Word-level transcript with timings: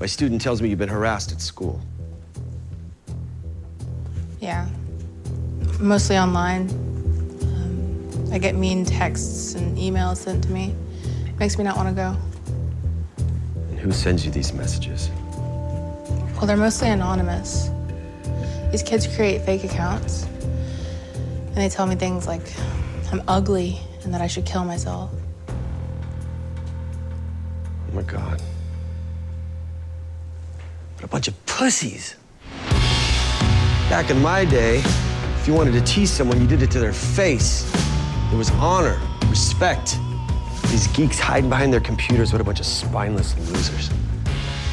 My 0.00 0.06
student 0.06 0.40
tells 0.40 0.62
me 0.62 0.70
you've 0.70 0.78
been 0.78 0.88
harassed 0.88 1.30
at 1.30 1.42
school. 1.42 1.78
Yeah. 4.40 4.66
Mostly 5.78 6.16
online. 6.16 6.70
Um, 7.42 8.32
I 8.32 8.38
get 8.38 8.54
mean 8.54 8.86
texts 8.86 9.54
and 9.54 9.76
emails 9.76 10.16
sent 10.16 10.44
to 10.44 10.50
me. 10.50 10.74
Makes 11.38 11.58
me 11.58 11.64
not 11.64 11.76
want 11.76 11.90
to 11.90 11.94
go. 11.94 12.16
And 13.68 13.78
who 13.78 13.92
sends 13.92 14.24
you 14.24 14.32
these 14.32 14.54
messages? 14.54 15.10
Well, 16.36 16.46
they're 16.46 16.56
mostly 16.56 16.88
anonymous. 16.88 17.70
These 18.70 18.82
kids 18.82 19.06
create 19.06 19.42
fake 19.42 19.64
accounts. 19.64 20.24
And 21.48 21.56
they 21.56 21.68
tell 21.68 21.86
me 21.86 21.94
things 21.94 22.26
like 22.26 22.54
I'm 23.12 23.22
ugly 23.28 23.78
and 24.04 24.14
that 24.14 24.22
I 24.22 24.28
should 24.28 24.46
kill 24.46 24.64
myself. 24.64 25.10
Oh 25.48 25.52
my 27.92 28.02
God. 28.02 28.40
Bunch 31.10 31.26
of 31.26 31.46
pussies. 31.46 32.14
Back 33.90 34.10
in 34.10 34.22
my 34.22 34.44
day, 34.44 34.80
if 35.40 35.48
you 35.48 35.54
wanted 35.54 35.72
to 35.72 35.80
tease 35.80 36.08
someone, 36.08 36.40
you 36.40 36.46
did 36.46 36.62
it 36.62 36.70
to 36.70 36.78
their 36.78 36.92
face. 36.92 37.68
There 38.28 38.38
was 38.38 38.52
honor, 38.52 39.00
respect. 39.28 39.98
These 40.68 40.86
geeks 40.88 41.18
hiding 41.18 41.50
behind 41.50 41.72
their 41.72 41.80
computers, 41.80 42.32
what 42.32 42.40
a 42.40 42.44
bunch 42.44 42.60
of 42.60 42.66
spineless 42.66 43.36
losers. 43.50 43.90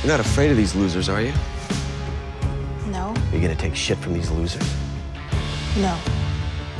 You're 0.03 0.11
not 0.11 0.19
afraid 0.19 0.51
of 0.51 0.57
these 0.57 0.75
losers, 0.75 1.09
are 1.09 1.21
you? 1.21 1.33
No? 2.91 3.15
You're 3.31 3.41
gonna 3.41 3.55
take 3.55 3.75
shit 3.75 3.97
from 3.97 4.13
these 4.13 4.29
losers. 4.29 4.61
No. 5.77 5.97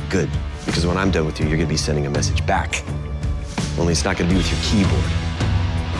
Good, 0.08 0.30
because 0.66 0.86
when 0.86 0.96
I'm 0.96 1.10
done 1.10 1.26
with 1.26 1.40
you, 1.40 1.48
you're 1.48 1.56
gonna 1.56 1.68
be 1.68 1.76
sending 1.76 2.06
a 2.06 2.10
message 2.10 2.46
back. 2.46 2.84
Only 3.76 3.90
it's 3.90 4.04
not 4.04 4.16
gonna 4.16 4.30
be 4.30 4.36
with 4.36 4.50
your 4.52 4.60
keyboard. 4.62 5.04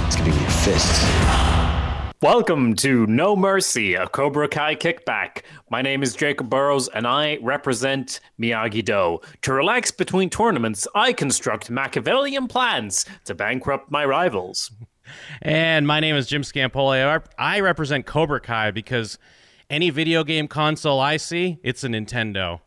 It's 0.06 0.14
gonna 0.14 0.26
be 0.26 0.30
with 0.30 0.42
your 0.42 0.50
fists. 0.50 1.57
Welcome 2.20 2.74
to 2.76 3.06
No 3.06 3.36
Mercy, 3.36 3.94
a 3.94 4.08
Cobra 4.08 4.48
Kai 4.48 4.74
kickback. 4.74 5.42
My 5.70 5.82
name 5.82 6.02
is 6.02 6.16
Jacob 6.16 6.50
Burrows, 6.50 6.88
and 6.88 7.06
I 7.06 7.38
represent 7.42 8.18
Miyagi 8.40 8.84
Do. 8.84 9.20
To 9.42 9.52
relax 9.52 9.92
between 9.92 10.28
tournaments, 10.28 10.88
I 10.96 11.12
construct 11.12 11.70
Machiavellian 11.70 12.48
plans 12.48 13.06
to 13.26 13.36
bankrupt 13.36 13.92
my 13.92 14.04
rivals. 14.04 14.72
And 15.42 15.86
my 15.86 16.00
name 16.00 16.16
is 16.16 16.26
Jim 16.26 16.42
Scampoli. 16.42 17.22
I 17.38 17.60
represent 17.60 18.04
Cobra 18.04 18.40
Kai 18.40 18.72
because 18.72 19.16
any 19.70 19.90
video 19.90 20.24
game 20.24 20.48
console 20.48 20.98
I 20.98 21.18
see, 21.18 21.60
it's 21.62 21.84
a 21.84 21.88
Nintendo. 21.88 22.62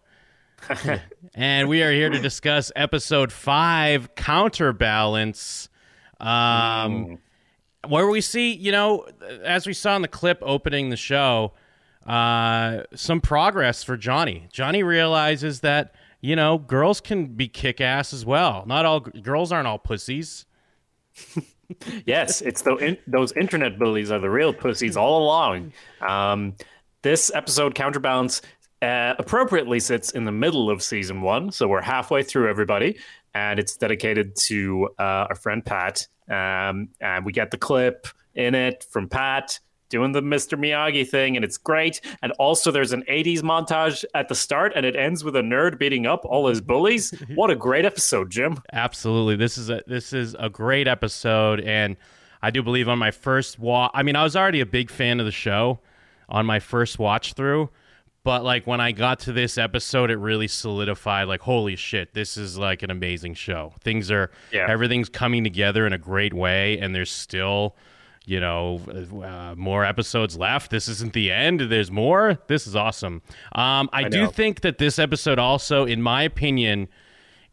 and 1.36 1.68
we 1.68 1.84
are 1.84 1.92
here 1.92 2.10
to 2.10 2.20
discuss 2.20 2.72
episode 2.74 3.34
five, 3.34 4.16
Counterbalance. 4.16 5.68
Um, 6.22 7.18
Where 7.88 8.08
we 8.08 8.22
see, 8.22 8.54
you 8.54 8.72
know, 8.72 9.08
as 9.44 9.66
we 9.66 9.74
saw 9.74 9.96
in 9.96 10.02
the 10.02 10.08
clip 10.08 10.40
opening 10.42 10.90
the 10.90 10.98
show, 10.98 11.54
uh, 12.06 12.84
some 12.94 13.22
progress 13.22 13.84
for 13.84 13.98
Johnny. 13.98 14.48
Johnny 14.52 14.84
realizes 14.84 15.62
that, 15.62 15.96
you 16.20 16.36
know, 16.36 16.58
girls 16.58 17.02
can 17.02 17.28
be 17.28 17.48
kick 17.48 17.82
ass 17.82 18.14
as 18.14 18.26
well. 18.26 18.64
Not 18.68 18.86
all 18.86 19.00
girls 19.00 19.52
aren't 19.52 19.68
all 19.68 19.80
pussies. 19.80 20.46
Yes, 22.06 22.42
it's 22.42 22.64
the 22.64 22.76
in, 22.78 22.98
those 23.08 23.32
internet 23.34 23.80
bullies 23.80 24.12
are 24.12 24.20
the 24.20 24.30
real 24.30 24.54
pussies 24.54 24.98
all 24.98 25.24
along. 25.24 25.74
Um, 26.02 26.56
this 27.02 27.32
episode, 27.34 27.76
Counterbalance, 27.76 28.42
uh, 28.82 29.14
appropriately 29.20 29.80
sits 29.80 30.12
in 30.12 30.26
the 30.26 30.32
middle 30.32 30.70
of 30.70 30.82
season 30.82 31.22
one, 31.22 31.52
so 31.52 31.68
we're 31.68 31.82
halfway 31.82 32.24
through 32.24 32.50
everybody, 32.50 32.98
and 33.34 33.60
it's 33.60 33.78
dedicated 33.78 34.36
to 34.48 34.90
uh, 35.00 35.28
our 35.30 35.36
friend 35.36 35.66
Pat. 35.66 36.08
Um, 36.30 36.90
and 37.00 37.26
we 37.26 37.32
get 37.32 37.52
the 37.52 37.58
clip 37.58 38.08
in 38.36 38.56
it 38.56 38.86
from 38.90 39.10
Pat 39.10 39.60
doing 39.92 40.14
the 40.14 40.22
Mr. 40.22 40.58
Miyagi 40.58 41.08
thing, 41.08 41.36
and 41.36 41.46
it's 41.46 41.58
great. 41.58 42.02
And 42.24 42.32
also, 42.40 42.72
there's 42.72 42.94
an 42.94 43.04
80s 43.08 43.42
montage 43.42 44.04
at 44.16 44.30
the 44.30 44.36
start, 44.36 44.72
and 44.76 44.86
it 44.86 44.96
ends 44.96 45.24
with 45.24 45.36
a 45.36 45.42
nerd 45.42 45.78
beating 45.78 46.08
up 46.08 46.26
all 46.26 46.48
his 46.48 46.62
bullies. 46.62 47.14
What 47.36 47.50
a 47.50 47.56
great 47.56 47.86
episode, 47.86 48.30
Jim! 48.30 48.60
Absolutely, 48.74 49.36
this 49.36 49.58
is 49.58 49.70
a 49.70 49.82
this 49.88 50.12
is 50.14 50.36
a 50.38 50.50
great 50.50 50.88
episode, 50.88 51.62
and 51.62 51.96
I 52.42 52.52
do 52.52 52.62
believe 52.62 52.90
on 52.90 53.00
my 53.00 53.12
first 53.12 53.58
watch. 53.60 53.92
I 53.94 54.04
mean, 54.04 54.16
I 54.16 54.24
was 54.24 54.36
already 54.36 54.60
a 54.60 54.66
big 54.66 54.90
fan 54.90 55.20
of 55.20 55.26
the 55.26 55.32
show 55.32 55.80
on 56.30 56.46
my 56.46 56.60
first 56.60 57.00
watch 57.00 57.34
through, 57.34 57.70
but 58.24 58.44
like 58.44 58.68
when 58.68 58.80
I 58.80 58.92
got 58.92 59.20
to 59.22 59.32
this 59.32 59.58
episode, 59.58 60.12
it 60.12 60.18
really 60.18 60.48
solidified. 60.48 61.28
Like, 61.28 61.42
holy 61.42 61.76
shit, 61.76 62.14
this 62.14 62.38
is 62.38 62.58
like 62.58 62.84
an 62.84 62.92
amazing 62.92 63.34
show. 63.34 63.74
Things 63.82 64.12
are 64.12 64.30
Yeah. 64.52 64.68
everything's 64.70 65.10
coming 65.10 65.44
together 65.44 65.88
in 65.88 65.94
a 65.94 65.98
great 65.98 66.34
way, 66.34 66.78
and 66.80 66.94
there's 66.96 67.12
still. 67.12 67.76
You 68.24 68.40
know, 68.40 68.80
uh, 69.26 69.56
more 69.58 69.84
episodes 69.84 70.38
left. 70.38 70.70
This 70.70 70.88
isn't 70.88 71.14
the 71.14 71.32
end. 71.32 71.60
There's 71.62 71.90
more. 71.90 72.38
This 72.46 72.68
is 72.68 72.76
awesome. 72.76 73.24
Um, 73.54 73.90
I, 73.92 74.08
do 74.10 74.28
think 74.28 74.62
that 74.62 74.78
this 74.78 75.00
episode 75.00 75.40
also, 75.40 75.86
in 75.86 76.04
my 76.04 76.22
opinion, 76.22 76.88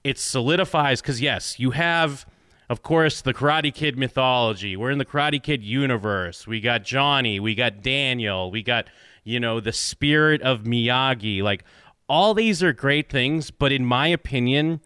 it 0.05 0.19
solidifies 0.19 1.01
because 1.01 1.23
yes, 1.23 1.59
you 1.59 1.71
have, 1.71 2.27
of 2.69 2.83
course, 2.83 3.23
the 3.23 3.33
Karate 3.33 3.73
Kid 3.73 3.97
mythology. 3.97 4.77
We're 4.77 4.91
in 4.91 4.99
the 4.99 5.07
Karate 5.07 5.43
Kid 5.43 5.65
universe. 5.65 6.47
We 6.47 6.61
got 6.61 6.85
Johnny, 6.85 7.41
we 7.41 7.55
got 7.55 7.81
Daniel, 7.83 8.51
we 8.51 8.63
got 8.63 8.89
you 9.29 9.39
know 9.39 9.61
the 9.61 9.73
spirit 9.73 10.41
of 10.43 10.63
Miyagi. 10.63 11.43
Like 11.43 11.65
all 12.09 12.33
these 12.33 12.63
are 12.63 12.73
great 12.73 13.11
things, 13.11 13.51
but 13.51 13.71
in 13.71 13.85
my 13.85 14.09
opinion, 14.09 14.81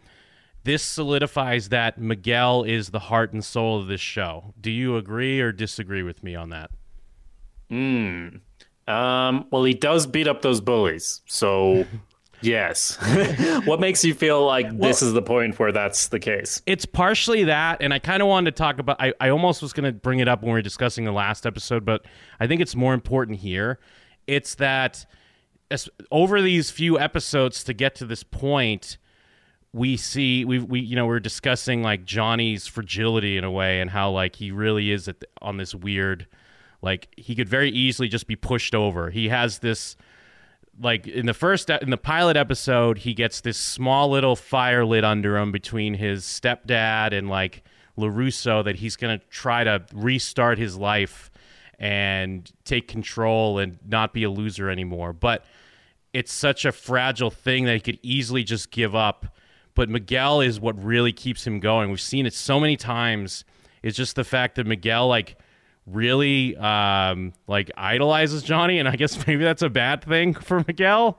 this 0.64 0.82
solidifies 0.82 1.68
that 1.68 1.98
Miguel 1.98 2.64
is 2.64 2.90
the 2.90 2.98
heart 2.98 3.32
and 3.32 3.44
soul 3.44 3.80
of 3.80 3.86
this 3.86 4.00
show. 4.00 4.52
Do 4.60 4.70
you 4.70 4.96
agree 4.96 5.40
or 5.40 5.52
disagree 5.52 6.02
with 6.02 6.22
me 6.22 6.34
on 6.34 6.50
that? 6.50 6.70
Um, 8.88 9.46
well, 9.50 9.64
he 9.64 9.74
does 9.74 10.06
beat 10.06 10.26
up 10.26 10.42
those 10.42 10.60
bullies, 10.60 11.22
so 11.26 11.86
yes. 12.42 12.98
what 13.64 13.78
makes 13.78 14.04
you 14.04 14.12
feel 14.12 14.44
like 14.44 14.76
this 14.78 15.02
is 15.02 15.12
the 15.12 15.22
point 15.22 15.58
where 15.60 15.70
that's 15.70 16.08
the 16.08 16.18
case? 16.18 16.60
it's 16.66 16.84
partially 16.84 17.44
that 17.44 17.80
and 17.80 17.94
i 17.94 17.98
kind 17.98 18.20
of 18.20 18.28
wanted 18.28 18.50
to 18.50 18.56
talk 18.56 18.78
about 18.80 18.96
I, 19.00 19.14
I 19.20 19.28
almost 19.30 19.62
was 19.62 19.72
going 19.72 19.84
to 19.84 19.92
bring 19.92 20.18
it 20.18 20.26
up 20.26 20.42
when 20.42 20.50
we 20.50 20.58
were 20.58 20.62
discussing 20.62 21.04
the 21.04 21.12
last 21.12 21.46
episode 21.46 21.84
but 21.84 22.04
i 22.40 22.46
think 22.46 22.60
it's 22.60 22.74
more 22.74 22.94
important 22.94 23.38
here 23.38 23.78
it's 24.26 24.54
that 24.56 25.06
over 26.10 26.42
these 26.42 26.70
few 26.70 26.98
episodes 26.98 27.64
to 27.64 27.72
get 27.72 27.94
to 27.94 28.06
this 28.06 28.22
point 28.22 28.98
we 29.72 29.96
see 29.96 30.44
we 30.44 30.58
we 30.58 30.80
you 30.80 30.94
know 30.94 31.06
we're 31.06 31.18
discussing 31.20 31.82
like 31.82 32.04
johnny's 32.04 32.66
fragility 32.66 33.38
in 33.38 33.44
a 33.44 33.50
way 33.50 33.80
and 33.80 33.90
how 33.90 34.10
like 34.10 34.36
he 34.36 34.50
really 34.50 34.90
is 34.90 35.06
the, 35.06 35.16
on 35.40 35.56
this 35.56 35.74
weird 35.74 36.26
like 36.82 37.08
he 37.16 37.34
could 37.34 37.48
very 37.48 37.70
easily 37.70 38.08
just 38.08 38.26
be 38.26 38.36
pushed 38.36 38.74
over. 38.74 39.10
He 39.10 39.28
has 39.28 39.60
this 39.60 39.96
like 40.80 41.06
in 41.06 41.26
the 41.26 41.34
first 41.34 41.70
in 41.70 41.90
the 41.90 41.98
pilot 41.98 42.36
episode 42.36 42.98
he 42.98 43.12
gets 43.12 43.42
this 43.42 43.58
small 43.58 44.08
little 44.08 44.34
fire 44.34 44.84
lit 44.84 45.04
under 45.04 45.36
him 45.36 45.52
between 45.52 45.94
his 45.94 46.24
stepdad 46.24 47.16
and 47.16 47.28
like 47.28 47.62
LaRusso 47.98 48.64
that 48.64 48.76
he's 48.76 48.96
going 48.96 49.18
to 49.18 49.26
try 49.26 49.64
to 49.64 49.84
restart 49.92 50.58
his 50.58 50.76
life 50.76 51.30
and 51.78 52.50
take 52.64 52.88
control 52.88 53.58
and 53.58 53.78
not 53.86 54.12
be 54.12 54.22
a 54.24 54.30
loser 54.30 54.70
anymore. 54.70 55.12
But 55.12 55.44
it's 56.12 56.32
such 56.32 56.64
a 56.64 56.72
fragile 56.72 57.30
thing 57.30 57.64
that 57.64 57.74
he 57.74 57.80
could 57.80 57.98
easily 58.02 58.44
just 58.44 58.70
give 58.70 58.94
up. 58.94 59.34
But 59.74 59.88
Miguel 59.88 60.40
is 60.42 60.60
what 60.60 60.82
really 60.82 61.12
keeps 61.12 61.46
him 61.46 61.58
going. 61.60 61.90
We've 61.90 62.00
seen 62.00 62.26
it 62.26 62.34
so 62.34 62.60
many 62.60 62.76
times. 62.76 63.44
It's 63.82 63.96
just 63.96 64.16
the 64.16 64.24
fact 64.24 64.56
that 64.56 64.66
Miguel 64.66 65.08
like 65.08 65.36
really 65.84 66.56
um 66.58 67.32
like 67.48 67.68
idolizes 67.76 68.44
Johnny 68.44 68.78
and 68.78 68.88
I 68.88 68.94
guess 68.94 69.16
maybe 69.26 69.42
that's 69.42 69.62
a 69.62 69.70
bad 69.70 70.04
thing 70.04 70.34
for 70.34 70.62
Miguel. 70.68 71.18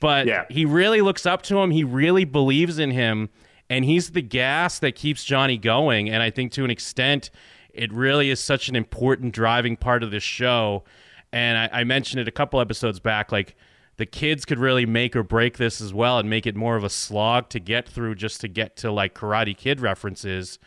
But 0.00 0.26
Yeah. 0.26 0.44
he 0.50 0.64
really 0.64 1.00
looks 1.00 1.26
up 1.26 1.42
to 1.44 1.58
him. 1.58 1.70
He 1.70 1.82
really 1.82 2.24
believes 2.24 2.78
in 2.78 2.90
him 2.90 3.30
and 3.70 3.84
he's 3.84 4.10
the 4.10 4.22
gas 4.22 4.78
that 4.80 4.94
keeps 4.94 5.24
Johnny 5.24 5.56
going. 5.58 6.10
And 6.10 6.22
I 6.22 6.30
think 6.30 6.52
to 6.52 6.64
an 6.64 6.70
extent 6.70 7.30
it 7.74 7.92
really 7.92 8.30
is 8.30 8.40
such 8.40 8.68
an 8.68 8.76
important 8.76 9.34
driving 9.34 9.76
part 9.76 10.02
of 10.02 10.10
this 10.10 10.22
show 10.22 10.84
and 11.32 11.58
I, 11.58 11.80
I 11.80 11.84
mentioned 11.84 12.20
it 12.20 12.28
a 12.28 12.32
couple 12.32 12.60
episodes 12.60 13.00
back 13.00 13.32
like 13.32 13.56
the 13.96 14.06
kids 14.06 14.44
could 14.44 14.58
really 14.58 14.86
make 14.86 15.14
or 15.14 15.22
break 15.22 15.56
this 15.56 15.80
as 15.80 15.94
well 15.94 16.18
and 16.18 16.28
make 16.28 16.46
it 16.46 16.56
more 16.56 16.76
of 16.76 16.84
a 16.84 16.90
slog 16.90 17.48
to 17.50 17.60
get 17.60 17.88
through 17.88 18.16
just 18.16 18.40
to 18.40 18.48
get 18.48 18.76
to 18.76 18.90
like 18.90 19.14
karate 19.14 19.56
kid 19.56 19.80
references 19.80 20.58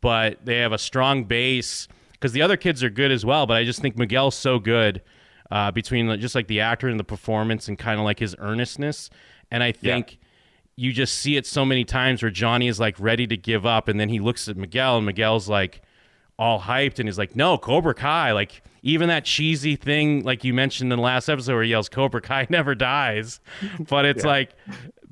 but 0.00 0.44
they 0.44 0.58
have 0.58 0.72
a 0.72 0.78
strong 0.78 1.24
base 1.24 1.88
because 2.22 2.32
the 2.32 2.42
other 2.42 2.56
kids 2.56 2.84
are 2.84 2.90
good 2.90 3.10
as 3.10 3.24
well. 3.24 3.46
But 3.46 3.56
I 3.56 3.64
just 3.64 3.80
think 3.80 3.98
Miguel's 3.98 4.36
so 4.36 4.60
good 4.60 5.02
uh, 5.50 5.72
between 5.72 6.20
just 6.20 6.36
like 6.36 6.46
the 6.46 6.60
actor 6.60 6.88
and 6.88 7.00
the 7.00 7.04
performance 7.04 7.66
and 7.66 7.76
kind 7.76 7.98
of 7.98 8.04
like 8.04 8.20
his 8.20 8.36
earnestness. 8.38 9.10
And 9.50 9.62
I 9.62 9.72
think 9.72 10.18
you 10.76 10.92
just 10.92 11.14
see 11.14 11.36
it 11.36 11.46
so 11.46 11.64
many 11.64 11.84
times 11.84 12.22
where 12.22 12.30
Johnny 12.30 12.68
is 12.68 12.78
like 12.78 12.98
ready 13.00 13.26
to 13.26 13.36
give 13.36 13.66
up, 13.66 13.88
and 13.88 13.98
then 13.98 14.08
he 14.08 14.20
looks 14.20 14.48
at 14.48 14.56
Miguel, 14.56 14.98
and 14.98 15.06
Miguel's 15.06 15.48
like 15.48 15.82
all 16.42 16.60
hyped 16.60 16.98
and 16.98 17.08
he's 17.08 17.18
like, 17.18 17.36
"No, 17.36 17.56
Cobra 17.56 17.94
Kai!" 17.94 18.32
Like 18.32 18.62
even 18.82 19.08
that 19.08 19.24
cheesy 19.24 19.76
thing, 19.76 20.24
like 20.24 20.42
you 20.42 20.52
mentioned 20.52 20.92
in 20.92 20.98
the 20.98 21.02
last 21.02 21.28
episode, 21.28 21.54
where 21.54 21.62
he 21.62 21.70
yells, 21.70 21.88
"Cobra 21.88 22.20
Kai 22.20 22.46
never 22.50 22.74
dies," 22.74 23.40
but 23.88 24.04
it's 24.04 24.24
like 24.24 24.54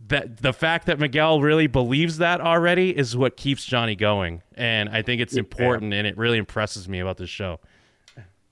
that 0.09 0.38
the 0.38 0.53
fact 0.53 0.87
that 0.87 0.99
Miguel 0.99 1.41
really 1.41 1.69
believes 1.69 2.19
that 2.19 2.41
already 2.41 2.97
is 2.97 3.17
what 3.17 3.37
keeps 3.37 3.65
Johnny 3.65 3.94
going, 3.94 4.43
and 4.55 4.88
I 4.88 5.03
think 5.03 5.21
it's 5.21 5.37
important, 5.37 5.94
and 5.94 6.06
it 6.06 6.19
really 6.19 6.38
impresses 6.38 6.88
me 6.88 6.99
about 6.99 7.17
this 7.17 7.31
show. 7.31 7.61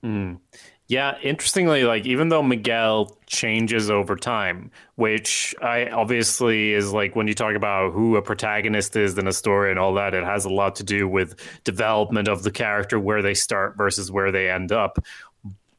Mm. 0.03 0.39
Yeah, 0.89 1.19
interestingly, 1.21 1.83
like 1.83 2.07
even 2.07 2.29
though 2.29 2.41
Miguel 2.41 3.15
changes 3.27 3.91
over 3.91 4.15
time, 4.15 4.71
which 4.95 5.53
I 5.61 5.85
obviously 5.85 6.73
is 6.73 6.91
like 6.91 7.15
when 7.15 7.27
you 7.27 7.35
talk 7.35 7.55
about 7.55 7.93
who 7.93 8.15
a 8.15 8.23
protagonist 8.23 8.95
is 8.95 9.15
in 9.15 9.27
a 9.27 9.31
story 9.31 9.69
and 9.69 9.77
all 9.79 9.93
that, 9.93 10.15
it 10.15 10.23
has 10.23 10.45
a 10.45 10.49
lot 10.49 10.77
to 10.77 10.83
do 10.83 11.07
with 11.07 11.35
development 11.63 12.27
of 12.27 12.41
the 12.41 12.49
character, 12.49 12.99
where 12.99 13.21
they 13.21 13.35
start 13.35 13.77
versus 13.77 14.11
where 14.11 14.31
they 14.31 14.49
end 14.49 14.71
up. 14.71 14.97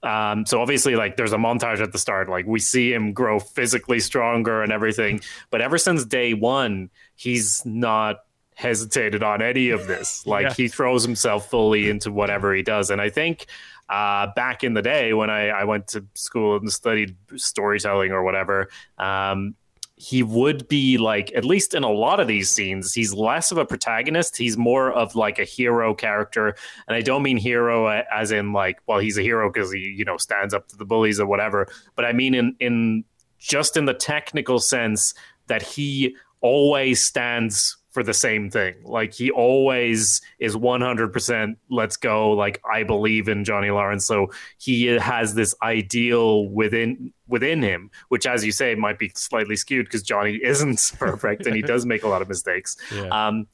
Um, 0.05 0.47
so 0.47 0.62
obviously, 0.62 0.95
like 0.95 1.17
there's 1.17 1.33
a 1.33 1.39
montage 1.39 1.81
at 1.81 1.91
the 1.91 1.99
start, 1.99 2.29
like 2.29 2.47
we 2.47 2.61
see 2.61 2.93
him 2.93 3.12
grow 3.12 3.41
physically 3.41 3.99
stronger 3.99 4.62
and 4.62 4.71
everything. 4.71 5.23
But 5.51 5.61
ever 5.61 5.77
since 5.77 6.05
day 6.05 6.35
one, 6.35 6.89
he's 7.17 7.62
not 7.67 8.21
hesitated 8.55 9.23
on 9.25 9.43
any 9.43 9.71
of 9.71 9.89
this. 9.89 10.25
Like 10.25 10.45
Yes. 10.45 10.57
he 10.57 10.69
throws 10.69 11.03
himself 11.03 11.51
fully 11.51 11.91
into 11.91 12.12
whatever 12.12 12.55
he 12.55 12.62
does, 12.62 12.91
and 12.91 13.01
I 13.01 13.11
think 13.11 13.47
uh, 13.90 14.28
back 14.37 14.62
in 14.62 14.75
the 14.75 14.82
day 14.82 15.12
when 15.12 15.28
I, 15.28 15.48
I 15.48 15.64
went 15.64 15.88
to 15.88 16.06
school 16.14 16.56
and 16.56 16.72
studied 16.72 17.16
storytelling 17.34 18.12
or 18.12 18.22
whatever, 18.22 18.69
um, 18.98 19.56
he 19.96 20.22
would 20.22 20.66
be 20.69 20.96
like, 20.96 21.31
at 21.34 21.44
least 21.44 21.75
in 21.75 21.82
a 21.82 21.90
lot 21.90 22.20
of 22.20 22.28
these 22.28 22.48
scenes, 22.48 22.94
he's 22.94 23.12
less 23.12 23.50
of 23.50 23.58
a 23.58 23.66
protagonist. 23.66 24.37
He's 24.37 24.56
more 24.56 24.90
of 24.90 25.14
like 25.14 25.38
a 25.38 25.44
hero 25.44 25.92
character. 25.92 26.54
And 26.88 26.96
I 26.96 27.02
don't 27.02 27.22
mean 27.22 27.37
hero 27.37 27.87
as 27.87 28.31
in 28.31 28.54
like, 28.54 28.78
well, 28.87 28.98
he's 28.98 29.19
a 29.19 29.22
hero 29.22 29.52
because 29.52 29.70
he, 29.70 29.81
you 29.81 30.06
know, 30.06 30.16
stands 30.16 30.54
up 30.54 30.69
to 30.69 30.76
the 30.76 30.87
bullies 30.87 31.20
or 31.20 31.26
whatever. 31.26 31.66
But 31.96 32.06
I 32.06 32.12
mean 32.12 32.34
in, 32.34 32.56
in 32.60 33.04
just 33.38 33.76
in 33.76 33.84
the 33.84 33.92
technical 33.92 34.58
sense 34.58 35.12
that 35.48 35.62
he 35.62 36.16
always 36.40 37.04
stands 37.04 37.76
for 37.90 38.02
the 38.02 38.14
same 38.14 38.50
thing. 38.50 38.75
Like 38.84 39.12
he 39.12 39.31
always 39.31 40.20
is 40.38 40.54
100% 40.56 41.56
let's 41.70 41.96
go. 41.96 42.32
Like 42.32 42.60
I 42.70 42.84
believe 42.84 43.28
in 43.28 43.44
Johnny 43.44 43.70
Lawrence. 43.70 44.06
So 44.06 44.32
he 44.58 44.87
has 44.87 45.34
this 45.34 45.54
ideal 45.62 46.48
within 46.48 47.12
within 47.26 47.62
him, 47.62 47.90
which 48.08 48.26
as 48.26 48.44
you 48.44 48.52
say 48.52 48.75
might 48.75 48.98
be 48.98 49.10
slightly 49.14 49.56
skewed 49.56 49.87
because 49.87 50.02
Johnny 50.02 50.37
isn't 50.42 50.92
perfect 50.98 51.46
and 51.46 51.54
he 51.54 51.62
does 51.62 51.84
make 51.84 52.04
a 52.04 52.08
lot 52.08 52.22
of 52.22 52.28
mistakes. 52.28 52.76
Yeah. 52.94 53.08
Um, 53.08 53.46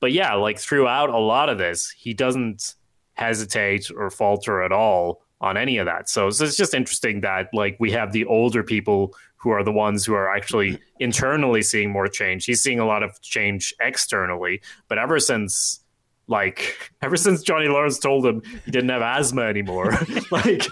but 0.00 0.12
yeah, 0.12 0.34
like 0.34 0.58
throughout 0.58 1.10
a 1.10 1.18
lot 1.18 1.48
of 1.48 1.58
this, 1.58 1.90
he 1.90 2.14
doesn't 2.14 2.74
hesitate 3.14 3.90
or 3.96 4.10
falter 4.10 4.62
at 4.62 4.72
all 4.72 5.22
on 5.40 5.56
any 5.56 5.78
of 5.78 5.86
that. 5.86 6.08
So, 6.08 6.30
so 6.30 6.44
it's 6.44 6.56
just 6.56 6.74
interesting 6.74 7.20
that 7.20 7.48
like 7.52 7.76
we 7.78 7.92
have 7.92 8.12
the 8.12 8.24
older 8.24 8.62
people 8.62 9.14
who 9.44 9.50
are 9.50 9.62
the 9.62 9.70
ones 9.70 10.06
who 10.06 10.14
are 10.14 10.34
actually 10.34 10.78
internally 10.98 11.60
seeing 11.60 11.90
more 11.90 12.08
change. 12.08 12.46
He's 12.46 12.62
seeing 12.62 12.80
a 12.80 12.86
lot 12.86 13.02
of 13.02 13.20
change 13.20 13.74
externally, 13.78 14.62
but 14.88 14.98
ever 14.98 15.20
since 15.20 15.84
like 16.26 16.90
ever 17.02 17.18
since 17.18 17.42
Johnny 17.42 17.68
Lawrence 17.68 17.98
told 17.98 18.24
him 18.24 18.40
he 18.64 18.70
didn't 18.70 18.88
have 18.88 19.02
asthma 19.02 19.42
anymore, 19.42 19.92
like 20.30 20.66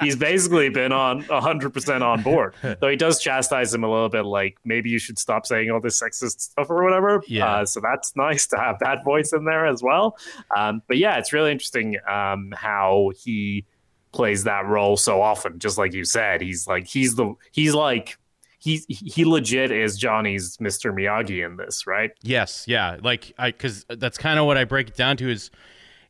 he's 0.00 0.16
basically 0.16 0.70
been 0.70 0.90
on 0.90 1.20
hundred 1.20 1.74
percent 1.74 2.02
on 2.02 2.22
board. 2.22 2.54
Though 2.80 2.88
he 2.88 2.96
does 2.96 3.20
chastise 3.20 3.74
him 3.74 3.84
a 3.84 3.90
little 3.90 4.08
bit, 4.08 4.24
like 4.24 4.56
maybe 4.64 4.88
you 4.88 4.98
should 4.98 5.18
stop 5.18 5.44
saying 5.44 5.70
all 5.70 5.82
this 5.82 6.02
sexist 6.02 6.40
stuff 6.40 6.70
or 6.70 6.82
whatever. 6.82 7.22
Yeah. 7.28 7.46
Uh, 7.46 7.66
so 7.66 7.80
that's 7.82 8.16
nice 8.16 8.46
to 8.46 8.56
have 8.56 8.78
that 8.78 9.04
voice 9.04 9.34
in 9.34 9.44
there 9.44 9.66
as 9.66 9.82
well. 9.82 10.16
Um, 10.56 10.80
but 10.88 10.96
yeah, 10.96 11.18
it's 11.18 11.34
really 11.34 11.52
interesting 11.52 11.98
um, 12.10 12.54
how 12.56 13.12
he 13.22 13.66
plays 14.12 14.44
that 14.44 14.66
role 14.66 14.96
so 14.96 15.20
often. 15.22 15.58
Just 15.58 15.78
like 15.78 15.92
you 15.92 16.04
said, 16.04 16.40
he's 16.40 16.66
like 16.66 16.86
he's 16.86 17.14
the 17.14 17.34
he's 17.52 17.74
like 17.74 18.18
he 18.58 18.82
he 18.88 19.24
legit 19.24 19.70
is 19.70 19.96
Johnny's 19.96 20.56
Mr. 20.58 20.92
Miyagi 20.92 21.44
in 21.44 21.56
this, 21.56 21.86
right? 21.86 22.10
Yes, 22.22 22.64
yeah, 22.66 22.98
like 23.02 23.32
I 23.38 23.50
because 23.50 23.84
that's 23.88 24.18
kind 24.18 24.38
of 24.38 24.46
what 24.46 24.56
I 24.56 24.64
break 24.64 24.88
it 24.88 24.96
down 24.96 25.16
to 25.18 25.30
is 25.30 25.50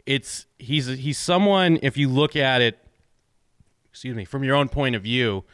it's 0.07 0.47
he's 0.59 0.87
he's 0.87 1.19
someone 1.19 1.79
if 1.83 1.97
you 1.97 2.09
look 2.09 2.37
at 2.37 2.63
it, 2.63 2.79
excuse 3.91 4.17
me, 4.17 4.25
from 4.25 4.45
your 4.45 4.57
own 4.57 4.69
point 4.69 4.97
of 4.97 5.03
view, 5.03 5.45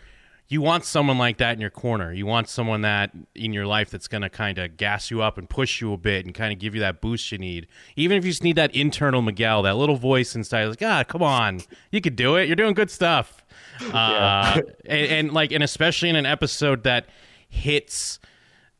you 0.49 0.61
want 0.61 0.85
someone 0.85 1.17
like 1.17 1.39
that 1.39 1.55
in 1.55 1.61
your 1.61 1.71
corner. 1.71 2.13
You 2.13 2.27
want 2.27 2.49
someone 2.49 2.83
that 2.83 3.13
in 3.35 3.53
your 3.53 3.67
life 3.67 3.91
that's 3.91 4.09
going 4.09 4.23
to 4.23 4.29
kind 4.29 4.59
of 4.59 4.77
gas 4.77 5.11
you 5.11 5.23
up 5.23 5.39
and 5.39 5.49
push 5.49 5.81
you 5.81 5.93
a 5.93 5.97
bit 5.97 6.27
and 6.27 6.35
kind 6.35 6.53
of 6.53 6.59
give 6.59 6.75
you 6.75 6.81
that 6.81 7.01
boost 7.01 7.33
you 7.33 7.39
need. 7.39 7.67
Even 7.97 8.19
if 8.19 8.25
you 8.25 8.31
just 8.31 8.45
need 8.45 8.57
that 8.57 8.75
internal 8.75 9.23
Miguel, 9.23 9.63
that 9.63 9.77
little 9.77 9.97
voice 9.97 10.35
inside, 10.35 10.67
like, 10.67 10.83
ah, 10.83 11.03
come 11.03 11.23
on, 11.23 11.63
you 11.91 12.01
could 12.01 12.17
do 12.17 12.37
it. 12.37 12.47
You're 12.47 12.57
doing 12.57 12.75
good 12.75 12.91
stuff. 12.91 13.41
Uh, 13.93 14.61
and, 14.85 15.11
and 15.11 15.33
like, 15.33 15.51
and 15.51 15.61
especially 15.61 16.09
in 16.09 16.15
an 16.15 16.27
episode 16.27 16.85
that 16.85 17.09
hits 17.49 18.21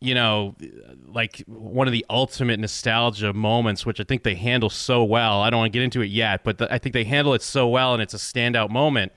you 0.05 0.15
know, 0.15 0.55
like 1.07 1.43
one 1.47 1.89
of 1.89 1.93
the 1.93 2.05
ultimate 2.11 2.61
nostalgia 2.61 3.33
moments, 3.33 3.87
which 3.87 3.99
I 3.99 4.05
think 4.05 4.23
they 4.23 4.35
handle 4.35 4.69
so 4.69 5.03
well. 5.03 5.41
I 5.41 5.49
don't 5.49 5.61
want 5.61 5.73
to 5.73 5.77
get 5.79 5.83
into 5.83 6.03
it 6.03 6.11
yet, 6.11 6.45
but 6.45 6.59
the, 6.59 6.73
I 6.73 6.77
think 6.77 6.93
they 6.93 7.05
handle 7.05 7.33
it 7.33 7.41
so 7.41 7.67
well, 7.67 7.95
and 7.95 8.03
it's 8.03 8.13
a 8.13 8.19
standout 8.19 8.69
moment. 8.69 9.13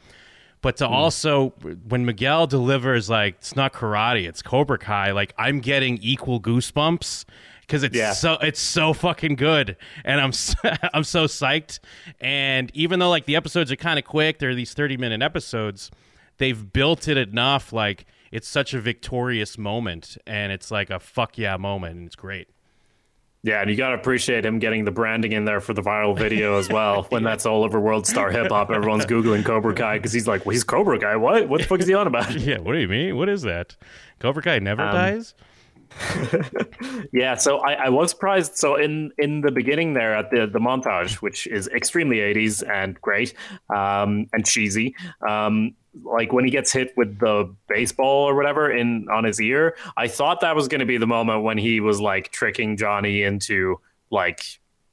But 0.62 0.78
to 0.78 0.88
hmm. 0.88 0.94
also, 0.94 1.50
when 1.88 2.06
Miguel 2.06 2.48
delivers, 2.48 3.10
like, 3.10 3.36
it's 3.36 3.56
not 3.56 3.74
karate, 3.74 4.28
it's 4.28 4.42
Cobra 4.42 4.78
Kai, 4.78 5.12
like, 5.12 5.34
I'm 5.38 5.60
getting 5.60 5.98
equal 6.02 6.42
goosebumps 6.42 7.26
because 7.62 7.84
it's 7.84 7.96
Yeah. 7.96 8.14
so 8.14 8.34
it's 8.36 8.62
so 8.62 8.94
fucking 8.94 9.36
good, 9.36 9.76
and 10.06 10.22
I'm 10.22 10.32
so, 10.32 10.56
I'm 10.94 11.04
so 11.04 11.26
psyched. 11.26 11.80
And 12.20 12.72
even 12.74 13.00
though 13.00 13.10
like 13.10 13.26
the 13.26 13.36
episodes 13.36 13.72
are 13.72 13.76
kind 13.76 14.00
of 14.00 14.06
quick, 14.06 14.40
they're 14.40 14.56
these 14.56 14.74
30 14.74 14.98
minute 14.98 15.22
episodes, 15.22 15.92
they've 16.38 16.72
built 16.72 17.08
it 17.08 17.18
enough 17.18 17.74
like 17.74 18.06
it's 18.32 18.48
such 18.48 18.74
a 18.74 18.80
victorious 18.80 19.58
moment, 19.58 20.18
and 20.26 20.52
it's 20.52 20.72
like 20.72 20.90
a 20.90 21.00
fuck 21.00 21.38
yeah 21.38 21.58
moment, 21.58 21.98
and 21.98 22.08
it's 22.08 22.16
great. 22.16 22.48
Yeah, 23.44 23.62
and 23.62 23.70
you 23.70 23.78
got 23.78 23.90
to 23.90 23.96
appreciate 23.96 24.46
him 24.46 24.60
getting 24.60 24.84
the 24.84 24.92
branding 24.92 25.32
in 25.32 25.46
there 25.46 25.62
for 25.62 25.74
the 25.74 25.82
viral 25.82 26.18
video 26.18 26.58
as 26.58 26.68
well. 26.70 27.04
When 27.10 27.24
that's 27.24 27.46
all 27.46 27.64
over 27.64 27.80
World 27.80 28.06
Star 28.08 28.30
Hip 28.32 28.50
Hop, 28.50 28.72
everyone's 28.72 29.06
googling 29.06 29.46
Cobra 29.46 29.74
Kai 29.74 29.98
because 30.00 30.12
he's 30.12 30.28
like, 30.28 30.46
well, 30.46 30.54
he's 30.54 30.64
Cobra 30.64 31.00
Kai. 31.00 31.16
What? 31.16 31.48
What 31.48 31.62
the 31.62 31.68
fuck 31.68 31.80
is 31.80 31.88
he 31.88 31.94
on 31.94 32.08
about? 32.08 32.34
Yeah, 32.40 32.58
what 32.60 32.74
do 32.74 32.80
you 32.80 32.88
mean? 32.88 33.16
What 33.16 33.30
is 33.30 33.44
that? 33.44 33.76
Cobra 34.20 34.42
Kai 34.42 34.60
never 34.60 34.82
Um, 34.82 34.94
dies. 34.94 35.34
Yeah, 37.14 37.36
so 37.36 37.60
I, 37.60 37.74
I 37.86 37.90
was 37.90 38.10
surprised. 38.12 38.58
So 38.58 38.76
in 38.76 39.12
in 39.18 39.42
the 39.42 39.52
beginning 39.52 39.94
there 39.94 40.16
at 40.16 40.30
the 40.32 40.48
the 40.48 40.60
montage, 40.60 41.16
which 41.16 41.48
is 41.48 41.68
extremely 41.70 42.20
eighties 42.20 42.62
and 42.62 43.00
great 43.02 43.34
um, 43.74 44.28
and 44.34 44.46
cheesy, 44.46 44.96
um, 45.28 45.74
like 46.04 46.34
when 46.34 46.46
he 46.46 46.52
gets 46.52 46.72
hit 46.72 46.94
with 46.98 47.20
the 47.20 47.54
baseball 47.68 48.26
or 48.28 48.36
whatever 48.36 48.72
in 48.72 49.08
on 49.10 49.24
his 49.24 49.40
ear, 49.42 49.76
I 49.96 50.08
thought 50.08 50.42
that 50.42 50.56
was 50.56 50.68
going 50.68 50.80
to 50.80 50.86
be 50.86 50.98
the 50.98 51.08
moment 51.08 51.44
when 51.44 51.58
he 51.58 51.80
was 51.80 52.00
like 52.00 52.32
tricking 52.32 52.78
Johnny 52.78 53.24
into 53.24 53.80
like 54.10 54.42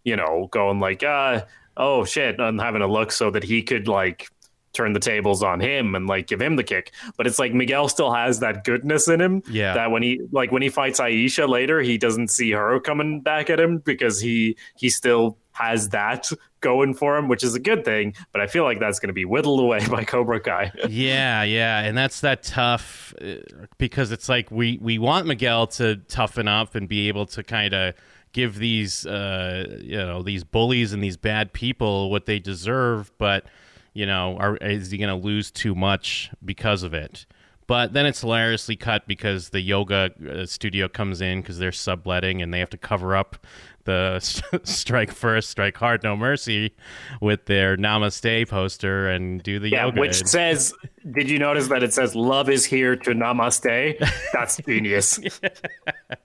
you 0.02 0.16
know 0.16 0.48
going 0.50 0.80
like 0.80 1.02
uh 1.02 1.44
oh 1.76 2.04
shit 2.04 2.38
and 2.38 2.60
having 2.60 2.82
a 2.82 2.86
look 2.88 3.12
so 3.12 3.30
that 3.30 3.44
he 3.44 3.62
could 3.62 3.88
like 3.88 4.28
turn 4.74 4.92
the 4.92 5.00
tables 5.00 5.42
on 5.42 5.60
him 5.60 5.94
and 5.94 6.06
like 6.06 6.26
give 6.26 6.42
him 6.42 6.56
the 6.56 6.64
kick. 6.64 6.92
But 7.16 7.26
it's 7.26 7.38
like 7.38 7.54
Miguel 7.54 7.88
still 7.88 8.12
has 8.12 8.40
that 8.40 8.64
goodness 8.64 9.08
in 9.08 9.20
him. 9.20 9.42
Yeah. 9.48 9.74
That 9.74 9.90
when 9.90 10.02
he 10.02 10.20
like 10.32 10.52
when 10.52 10.62
he 10.62 10.68
fights 10.68 11.00
Aisha 11.00 11.48
later, 11.48 11.80
he 11.80 11.96
doesn't 11.96 12.28
see 12.28 12.50
her 12.50 12.80
coming 12.80 13.20
back 13.20 13.48
at 13.48 13.58
him 13.58 13.78
because 13.78 14.20
he 14.20 14.56
he 14.76 14.90
still 14.90 15.38
has 15.54 15.88
that 15.90 16.30
going 16.60 16.94
for 16.94 17.16
him, 17.16 17.28
which 17.28 17.42
is 17.42 17.54
a 17.54 17.60
good 17.60 17.84
thing. 17.84 18.14
But 18.32 18.40
I 18.40 18.46
feel 18.46 18.64
like 18.64 18.78
that's 18.78 18.98
going 18.98 19.08
to 19.08 19.14
be 19.14 19.24
whittled 19.24 19.60
away 19.60 19.86
by 19.90 20.04
Cobra 20.04 20.40
Kai. 20.40 20.72
yeah, 20.88 21.42
yeah, 21.42 21.80
and 21.80 21.96
that's 21.96 22.20
that 22.20 22.42
tough 22.42 23.14
uh, 23.20 23.36
because 23.78 24.12
it's 24.12 24.28
like 24.28 24.50
we 24.50 24.78
we 24.82 24.98
want 24.98 25.26
Miguel 25.26 25.66
to 25.68 25.96
toughen 25.96 26.46
up 26.46 26.74
and 26.74 26.88
be 26.88 27.08
able 27.08 27.26
to 27.26 27.42
kind 27.42 27.72
of 27.72 27.94
give 28.32 28.58
these 28.58 29.06
uh, 29.06 29.78
you 29.80 29.96
know 29.96 30.22
these 30.22 30.44
bullies 30.44 30.92
and 30.92 31.02
these 31.02 31.16
bad 31.16 31.52
people 31.52 32.10
what 32.10 32.26
they 32.26 32.38
deserve, 32.38 33.10
but 33.18 33.46
you 33.94 34.04
know, 34.06 34.36
are, 34.38 34.56
is 34.56 34.90
he 34.90 34.98
going 34.98 35.08
to 35.08 35.26
lose 35.26 35.50
too 35.50 35.74
much 35.74 36.30
because 36.44 36.82
of 36.82 36.92
it? 36.92 37.26
But 37.66 37.94
then 37.94 38.04
it's 38.04 38.20
hilariously 38.20 38.76
cut 38.76 39.06
because 39.06 39.48
the 39.48 39.60
yoga 39.60 40.10
uh, 40.30 40.44
studio 40.44 40.86
comes 40.86 41.22
in 41.22 41.40
because 41.40 41.58
they're 41.58 41.72
subletting 41.72 42.42
and 42.42 42.52
they 42.52 42.58
have 42.58 42.68
to 42.70 42.76
cover 42.76 43.16
up 43.16 43.46
the 43.84 44.18
strike 44.64 45.12
first, 45.12 45.50
strike 45.50 45.76
hard, 45.76 46.02
no 46.02 46.16
mercy 46.16 46.74
with 47.20 47.46
their 47.46 47.76
namaste 47.76 48.48
poster 48.48 49.08
and 49.08 49.42
do 49.42 49.58
the 49.58 49.70
Yeah, 49.70 49.86
yoga. 49.86 50.00
which 50.00 50.24
says, 50.24 50.72
did 51.12 51.28
you 51.30 51.38
notice 51.38 51.68
that 51.68 51.82
it 51.82 51.92
says 51.92 52.14
"Love 52.14 52.48
is 52.50 52.64
here 52.64 52.96
to 52.96 53.10
namaste"? 53.10 53.98
That's 54.32 54.56
genius. 54.66 55.20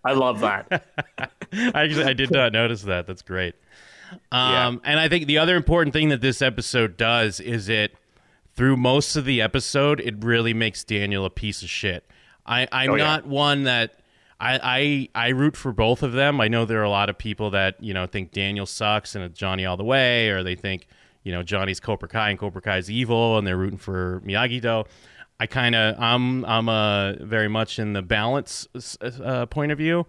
I 0.04 0.14
love 0.14 0.40
that. 0.42 0.86
I, 1.18 1.84
actually, 1.84 2.06
I 2.06 2.14
did 2.14 2.32
not 2.32 2.52
notice 2.54 2.84
that. 2.84 3.08
That's 3.08 3.22
great. 3.22 3.56
Um, 4.32 4.82
And 4.84 5.00
I 5.00 5.08
think 5.10 5.28
the 5.28 5.38
other 5.38 5.56
important 5.56 5.94
thing 5.94 6.10
that 6.10 6.22
this 6.22 6.42
episode 6.42 6.98
does 6.98 7.40
is 7.40 7.70
it, 7.70 7.96
through 8.56 8.76
most 8.78 9.16
of 9.16 9.26
the 9.26 9.42
episode, 9.42 10.00
it 10.00 10.24
really 10.24 10.54
makes 10.54 10.84
Daniel 10.84 11.26
a 11.26 11.30
piece 11.30 11.62
of 11.62 11.70
shit. 11.70 12.10
I, 12.46 12.68
I'm 12.72 12.90
Oh, 12.92 12.96
yeah. 12.96 13.04
not 13.04 13.26
one 13.28 13.64
that 13.64 13.99
I, 14.40 15.10
I 15.16 15.26
I 15.26 15.30
root 15.30 15.58
for 15.58 15.74
both 15.74 16.02
of 16.02 16.14
them. 16.14 16.40
I 16.40 16.48
know 16.48 16.66
there 16.66 16.80
are 16.80 16.84
a 16.84 16.90
lot 16.90 17.10
of 17.10 17.18
people 17.18 17.50
that 17.52 17.82
you 17.84 17.94
know 17.94 18.06
think 18.08 18.32
Daniel 18.32 18.66
sucks 18.66 19.16
and 19.16 19.34
Johnny 19.36 19.66
all 19.66 19.78
the 19.78 19.84
way, 19.84 20.30
or 20.30 20.44
they 20.44 20.56
think 20.56 20.88
you 21.24 21.32
know 21.32 21.44
Johnny's 21.44 21.80
Cobra 21.80 22.08
Kai 22.08 22.30
and 22.30 22.40
Cobra 22.40 22.62
Kai's 22.62 22.90
evil, 22.90 23.38
and 23.38 23.46
they're 23.46 23.58
rooting 23.58 23.78
for 23.78 24.22
Miyagi 24.26 24.62
Do. 24.62 24.86
I 25.40 25.48
kind 25.48 25.76
of 25.76 26.00
I'm 26.00 26.46
I'm 26.46 26.70
uh, 26.70 27.14
very 27.20 27.48
much 27.48 27.80
in 27.80 27.94
the 27.94 28.02
balance 28.02 28.68
uh, 29.02 29.46
point 29.48 29.72
of 29.72 29.78
view, 29.78 30.06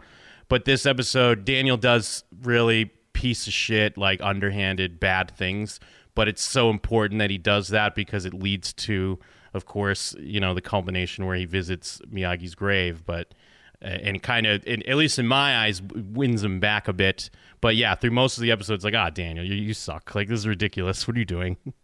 but 0.49 0.64
this 0.64 0.87
episode 0.87 1.44
Daniel 1.44 1.76
does 1.76 2.25
really 2.42 2.92
piece 3.12 3.46
of 3.46 3.52
shit 3.52 3.99
like 3.99 4.20
underhanded 4.22 4.99
bad 5.00 5.30
things, 5.30 5.80
but 6.14 6.28
it's 6.28 6.42
so 6.42 6.70
important 6.70 7.18
that 7.18 7.30
he 7.30 7.38
does 7.38 7.68
that 7.68 7.94
because 7.94 8.25
it 8.25 8.32
leads 8.32 8.72
to, 8.72 9.18
of 9.54 9.66
course, 9.66 10.14
you 10.18 10.40
know, 10.40 10.54
the 10.54 10.60
culmination 10.60 11.26
where 11.26 11.37
he 11.37 11.44
visits 11.44 12.00
Miyagi's 12.12 12.54
grave. 12.54 13.04
But 13.04 13.34
and 13.82 14.22
kind 14.22 14.46
of, 14.46 14.66
at 14.66 14.96
least 14.96 15.18
in 15.18 15.26
my 15.26 15.58
eyes, 15.58 15.80
wins 15.82 16.42
him 16.44 16.60
back 16.60 16.88
a 16.88 16.92
bit. 16.92 17.30
But 17.60 17.76
yeah, 17.76 17.94
through 17.94 18.12
most 18.12 18.38
of 18.38 18.42
the 18.42 18.50
episodes, 18.50 18.84
like, 18.84 18.94
ah, 18.94 19.10
Daniel, 19.10 19.44
you, 19.44 19.54
you 19.54 19.75
suck. 19.75 20.14
Like, 20.14 20.28
this 20.28 20.40
is 20.40 20.46
ridiculous. 20.46 21.06
What 21.06 21.16
are 21.16 21.20
you 21.20 21.25
doing? 21.26 21.56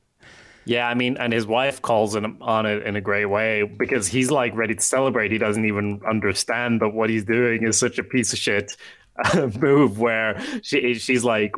Yeah, 0.69 0.89
I 0.89 0.95
mean, 0.95 1.17
and 1.17 1.33
his 1.33 1.47
wife 1.47 1.81
calls 1.81 2.15
him 2.15 2.39
on 2.41 2.67
it 2.67 2.83
in 2.85 2.97
a 2.97 3.01
great 3.01 3.27
way 3.27 3.63
because 3.63 4.09
he's 4.09 4.33
like 4.33 4.53
ready 4.57 4.75
to 4.75 4.83
celebrate. 4.83 5.31
He 5.31 5.39
doesn't 5.39 5.65
even 5.65 6.01
understand 6.05 6.83
that 6.83 6.89
what 6.89 7.09
he's 7.09 7.25
doing 7.25 7.63
is 7.63 7.79
such 7.79 8.01
a 8.01 8.03
piece 8.03 8.33
of 8.33 8.41
shit 8.41 8.77
move. 9.61 10.01
Where 10.01 10.43
she 10.63 10.95
she's 10.95 11.23
like, 11.23 11.55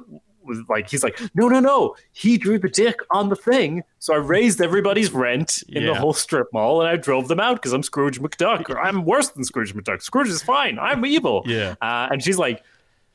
like 0.68 0.88
he's 0.90 1.02
like, 1.04 1.18
no, 1.34 1.48
no, 1.48 1.60
no. 1.60 1.94
He 2.12 2.38
drew 2.38 2.58
the 2.58 2.68
dick 2.68 3.00
on 3.10 3.28
the 3.28 3.36
thing, 3.36 3.82
so 3.98 4.14
I 4.14 4.16
raised 4.16 4.60
everybody's 4.60 5.12
rent 5.12 5.62
in 5.68 5.82
Yeah. 5.82 5.88
the 5.88 5.94
whole 6.00 6.12
strip 6.12 6.48
mall, 6.52 6.80
and 6.80 6.88
I 6.88 6.96
drove 6.96 7.28
them 7.28 7.40
out 7.40 7.56
because 7.56 7.72
I'm 7.72 7.82
Scrooge 7.82 8.20
McDuck. 8.20 8.68
Or 8.70 8.80
I'm 8.80 9.04
worse 9.04 9.28
than 9.28 9.44
Scrooge 9.44 9.74
McDuck. 9.74 10.02
Scrooge 10.02 10.28
is 10.28 10.42
fine. 10.42 10.78
I'm 10.78 11.04
evil. 11.06 11.42
Yeah. 11.46 11.74
Uh, 11.80 12.08
and 12.10 12.22
she's 12.22 12.38
like, 12.38 12.62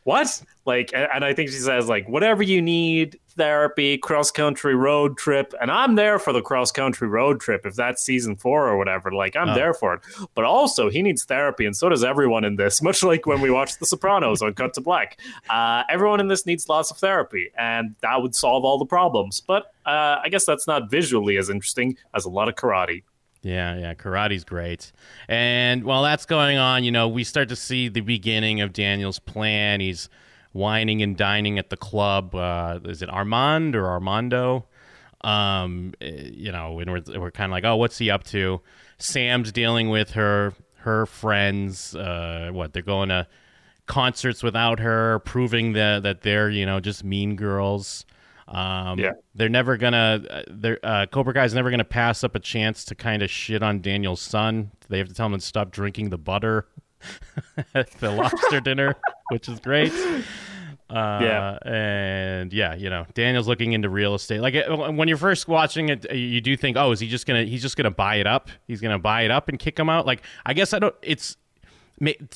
what? 0.03 0.41
Like, 0.65 0.91
and 0.93 1.25
I 1.25 1.33
think 1.33 1.49
she 1.49 1.57
says 1.57 1.87
like, 1.89 2.07
whatever 2.07 2.41
you 2.43 2.61
need, 2.61 3.19
therapy, 3.35 3.97
cross 3.97 4.31
country 4.31 4.75
road 4.75 5.17
trip, 5.17 5.53
and 5.59 5.69
I'm 5.71 5.95
there 5.95 6.19
for 6.19 6.31
the 6.31 6.41
cross 6.41 6.71
country 6.71 7.07
road 7.07 7.39
trip 7.41 7.65
if 7.65 7.75
that's 7.75 8.03
season 8.03 8.35
four 8.35 8.67
or 8.69 8.77
whatever. 8.77 9.11
Like, 9.11 9.35
I'm 9.35 9.49
Oh. 9.49 9.55
there 9.55 9.73
for 9.73 9.95
it. 9.95 10.01
But 10.35 10.45
also, 10.45 10.89
he 10.89 11.01
needs 11.01 11.25
therapy, 11.25 11.65
and 11.65 11.75
so 11.75 11.89
does 11.89 12.03
everyone 12.03 12.43
in 12.45 12.55
this. 12.55 12.81
Much 12.89 13.03
like 13.03 13.25
when 13.25 13.41
we 13.41 13.49
watched 13.51 13.79
The 13.79 13.85
Sopranos 13.85 14.41
on 14.41 14.53
Cut 14.53 14.73
to 14.75 14.81
Black, 14.81 15.19
uh, 15.49 15.83
everyone 15.89 16.19
in 16.19 16.27
this 16.27 16.45
needs 16.45 16.69
lots 16.69 16.91
of 16.91 16.97
therapy, 16.97 17.49
and 17.57 17.95
that 18.01 18.21
would 18.21 18.35
solve 18.35 18.63
all 18.63 18.77
the 18.77 18.85
problems. 18.85 19.41
But 19.41 19.73
uh, 19.85 20.19
I 20.23 20.29
guess 20.29 20.45
that's 20.45 20.67
not 20.67 20.89
visually 20.89 21.37
as 21.37 21.49
interesting 21.49 21.97
as 22.13 22.23
a 22.25 22.29
lot 22.29 22.47
of 22.47 22.55
karate. 22.55 23.03
Yeah, 23.43 23.77
yeah, 23.77 23.93
karate's 23.93 24.45
great. 24.45 24.93
And 25.27 25.83
while 25.83 26.03
that's 26.03 26.25
going 26.25 26.57
on, 26.57 26.85
you 26.85 26.91
know, 26.91 27.09
we 27.09 27.25
start 27.25 27.49
to 27.49 27.57
see 27.57 27.89
the 27.89 28.01
beginning 28.01 28.61
of 28.61 28.71
Daniel's 28.71 29.19
plan. 29.19 29.81
He's 29.81 30.09
wining 30.53 31.01
and 31.01 31.17
dining 31.17 31.59
at 31.59 31.69
the 31.69 31.75
club. 31.75 32.33
Uh, 32.33 32.79
is 32.85 33.01
it 33.01 33.09
Armand 33.09 33.75
or 33.75 33.87
Armando? 33.87 34.65
Um, 35.21 35.93
eh, 35.99 36.29
you 36.33 36.51
know, 36.53 36.79
and 36.79 36.89
we're 36.91 37.19
we're 37.19 37.31
kind 37.31 37.51
of 37.51 37.53
like, 37.53 37.65
oh, 37.65 37.75
what's 37.75 37.97
he 37.97 38.09
up 38.09 38.23
to? 38.25 38.61
Sam's 38.97 39.51
dealing 39.51 39.89
with 39.89 40.11
her 40.11 40.53
her 40.77 41.05
friends. 41.05 41.95
Uh, 41.95 42.49
what 42.53 42.71
they're 42.71 42.81
going 42.81 43.09
to 43.09 43.27
concerts 43.87 44.41
without 44.41 44.79
her, 44.79 45.19
proving 45.19 45.73
that 45.73 46.03
that 46.03 46.21
they're 46.21 46.49
you 46.49 46.65
know 46.65 46.79
just 46.79 47.03
mean 47.03 47.35
girls. 47.35 48.05
Um, 48.47 48.99
Yeah. 48.99 49.11
they're 49.35 49.49
never 49.49 49.77
gonna. 49.77 50.21
uh, 50.29 50.41
They're 50.49 50.79
uh, 50.83 51.05
Cobra 51.07 51.33
Kai's 51.33 51.53
never 51.53 51.69
gonna 51.71 51.83
pass 51.83 52.23
up 52.23 52.35
a 52.35 52.39
chance 52.39 52.83
to 52.85 52.95
kind 52.95 53.21
of 53.23 53.29
shit 53.29 53.63
on 53.63 53.81
Daniel's 53.81 54.21
son. 54.21 54.71
They 54.89 54.97
have 54.97 55.07
to 55.07 55.13
tell 55.13 55.27
him 55.27 55.33
to 55.33 55.39
stop 55.39 55.71
drinking 55.71 56.09
the 56.09 56.17
butter 56.17 56.67
at 57.75 57.89
the 57.99 58.11
lobster 58.11 58.59
dinner, 58.63 58.95
which 59.31 59.47
is 59.49 59.59
great. 59.59 59.91
Uh, 60.89 61.19
Yeah. 61.23 61.57
and 61.65 62.53
yeah, 62.53 62.75
you 62.75 62.89
know, 62.89 63.05
Daniel's 63.13 63.47
looking 63.47 63.73
into 63.73 63.89
real 63.89 64.13
estate. 64.13 64.41
Like 64.41 64.55
uh, 64.55 64.91
when 64.91 65.07
you're 65.07 65.17
first 65.17 65.47
watching 65.47 65.89
it, 65.89 66.05
uh, 66.09 66.13
you 66.13 66.41
do 66.41 66.55
think, 66.57 66.77
oh, 66.77 66.91
is 66.91 66.99
he 66.99 67.07
just 67.07 67.25
gonna? 67.25 67.43
He's 67.45 67.61
just 67.61 67.77
gonna 67.77 67.89
buy 67.91 68.15
it 68.17 68.27
up. 68.27 68.49
He's 68.67 68.81
gonna 68.81 68.99
buy 68.99 69.21
it 69.23 69.31
up 69.31 69.49
and 69.49 69.57
kick 69.57 69.79
him 69.79 69.89
out. 69.89 70.05
Like 70.05 70.21
I 70.45 70.53
guess 70.53 70.73
I 70.73 70.79
don't. 70.79 70.95
It's 71.01 71.37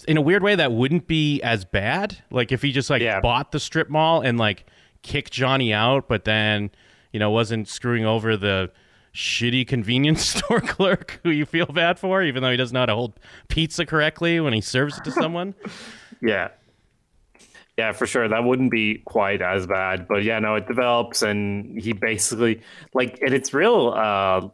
in 0.08 0.16
a 0.18 0.22
weird 0.22 0.44
way 0.44 0.56
that 0.56 0.72
wouldn't 0.72 1.08
be 1.08 1.42
as 1.42 1.66
bad. 1.66 2.18
Like 2.32 2.52
if 2.52 2.62
he 2.62 2.72
just 2.72 2.90
like 2.90 3.02
Yeah. 3.02 3.20
bought 3.20 3.52
the 3.52 3.60
strip 3.60 3.90
mall 3.90 4.22
and 4.22 4.38
like 4.38 4.66
kicked 5.01 5.32
Johnny 5.32 5.74
out, 5.74 6.08
but 6.08 6.25
then 6.25 6.72
you 7.12 7.20
know 7.20 7.32
wasn't 7.32 7.68
screwing 7.68 8.06
over 8.06 8.38
the 8.38 8.72
shitty 9.13 9.68
convenience 9.68 10.24
store 10.38 10.62
clerk 10.62 11.20
who 11.24 11.30
you 11.32 11.46
feel 11.46 11.66
bad 11.66 12.00
for, 12.00 12.22
even 12.24 12.44
though 12.44 12.51
he 12.51 12.58
doesn't 12.58 12.74
know 12.74 12.82
how 12.82 12.86
to 12.86 12.96
hold 12.96 13.20
pizza 13.48 13.86
correctly 13.86 14.39
when 14.39 14.54
he 14.54 14.62
serves 14.62 14.98
it 14.98 15.04
to 15.04 15.12
someone. 15.12 15.54
Yeah. 16.20 16.48
Yeah, 17.77 17.92
for 17.92 18.08
sure. 18.08 18.27
That 18.27 18.44
wouldn't 18.44 18.72
be 18.72 19.04
quite 19.06 19.39
as 19.44 19.68
bad. 19.68 20.08
But 20.08 20.24
yeah, 20.24 20.39
no, 20.39 20.56
it 20.56 20.68
develops 20.68 21.22
and 21.22 21.80
he 21.80 21.94
basically 21.94 22.62
like 22.96 23.20
and 23.22 23.36
it's 23.36 23.54
real 23.54 23.94
uh 23.96 24.50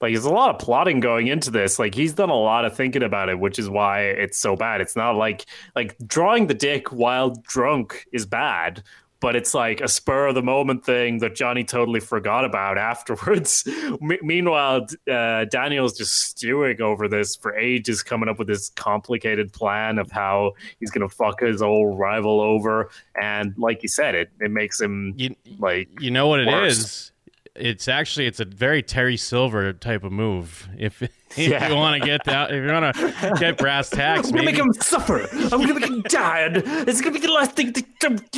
like 0.00 0.12
there's 0.12 0.26
a 0.26 0.30
lot 0.30 0.50
of 0.50 0.58
plotting 0.60 1.00
going 1.00 1.28
into 1.28 1.50
this. 1.50 1.78
Like 1.78 1.94
he's 1.94 2.12
done 2.12 2.28
a 2.28 2.36
lot 2.36 2.66
of 2.66 2.76
thinking 2.76 3.02
about 3.02 3.30
it, 3.30 3.38
which 3.38 3.58
is 3.58 3.70
why 3.70 4.02
it's 4.02 4.38
so 4.38 4.54
bad. 4.54 4.82
It's 4.82 4.96
not 4.96 5.16
like 5.16 5.46
like 5.74 5.96
drawing 6.06 6.46
the 6.46 6.54
dick 6.54 6.92
while 6.92 7.30
drunk 7.48 8.04
is 8.12 8.26
bad, 8.26 8.82
but 9.20 9.34
it's 9.34 9.54
like 9.54 9.80
a 9.80 9.88
spur 9.88 10.28
of 10.28 10.34
the 10.34 10.42
moment 10.42 10.84
thing 10.84 11.18
that 11.18 11.34
Johnny 11.34 11.64
totally 11.64 12.00
forgot 12.00 12.44
about 12.44 12.78
afterwards. 12.78 13.66
Me- 14.00 14.18
meanwhile, 14.22 14.86
uh, 15.10 15.44
Daniel's 15.46 15.96
just 15.96 16.12
stewing 16.22 16.80
over 16.80 17.08
this 17.08 17.36
for 17.36 17.56
ages, 17.56 18.02
coming 18.02 18.28
up 18.28 18.38
with 18.38 18.48
this 18.48 18.70
complicated 18.70 19.52
plan 19.52 19.98
of 19.98 20.10
how 20.10 20.52
he's 20.80 20.90
going 20.90 21.08
to 21.08 21.14
fuck 21.14 21.40
his 21.40 21.62
old 21.62 21.98
rival 21.98 22.40
over. 22.40 22.90
And 23.20 23.54
like 23.58 23.82
you 23.82 23.88
said, 23.88 24.14
it 24.14 24.30
it 24.40 24.50
makes 24.50 24.80
him 24.80 25.14
You, 25.16 25.34
like 25.58 25.88
you 26.00 26.10
know 26.10 26.28
what 26.28 26.40
it 26.40 26.48
is? 26.48 27.12
It's 27.54 27.88
actually 27.88 28.26
it's 28.26 28.40
a 28.40 28.44
very 28.44 28.82
Terry 28.82 29.16
Silver 29.16 29.72
type 29.72 30.04
of 30.04 30.12
move. 30.12 30.68
If 30.78 31.02
if 31.30 31.38
Yeah. 31.38 31.68
you 31.68 31.74
want 31.74 32.00
to 32.00 32.06
get 32.06 32.24
that, 32.24 32.50
if 32.50 32.64
you 32.64 32.72
want 32.72 32.94
to 32.94 33.34
get 33.38 33.58
brass 33.58 33.90
tacks, 33.90 34.28
I'm 34.28 34.34
gonna 34.34 34.44
maybe 34.46 34.58
make 34.58 34.66
him 34.66 34.72
suffer. 34.74 35.28
I'm 35.32 35.48
gonna 35.50 35.74
make 35.74 35.86
him 35.86 36.02
die. 36.02 36.48
It's 36.54 37.00
gonna 37.00 37.18
be 37.18 37.26
the 37.26 37.32
last 37.32 37.52
thing 37.52 37.72
to, 37.72 37.82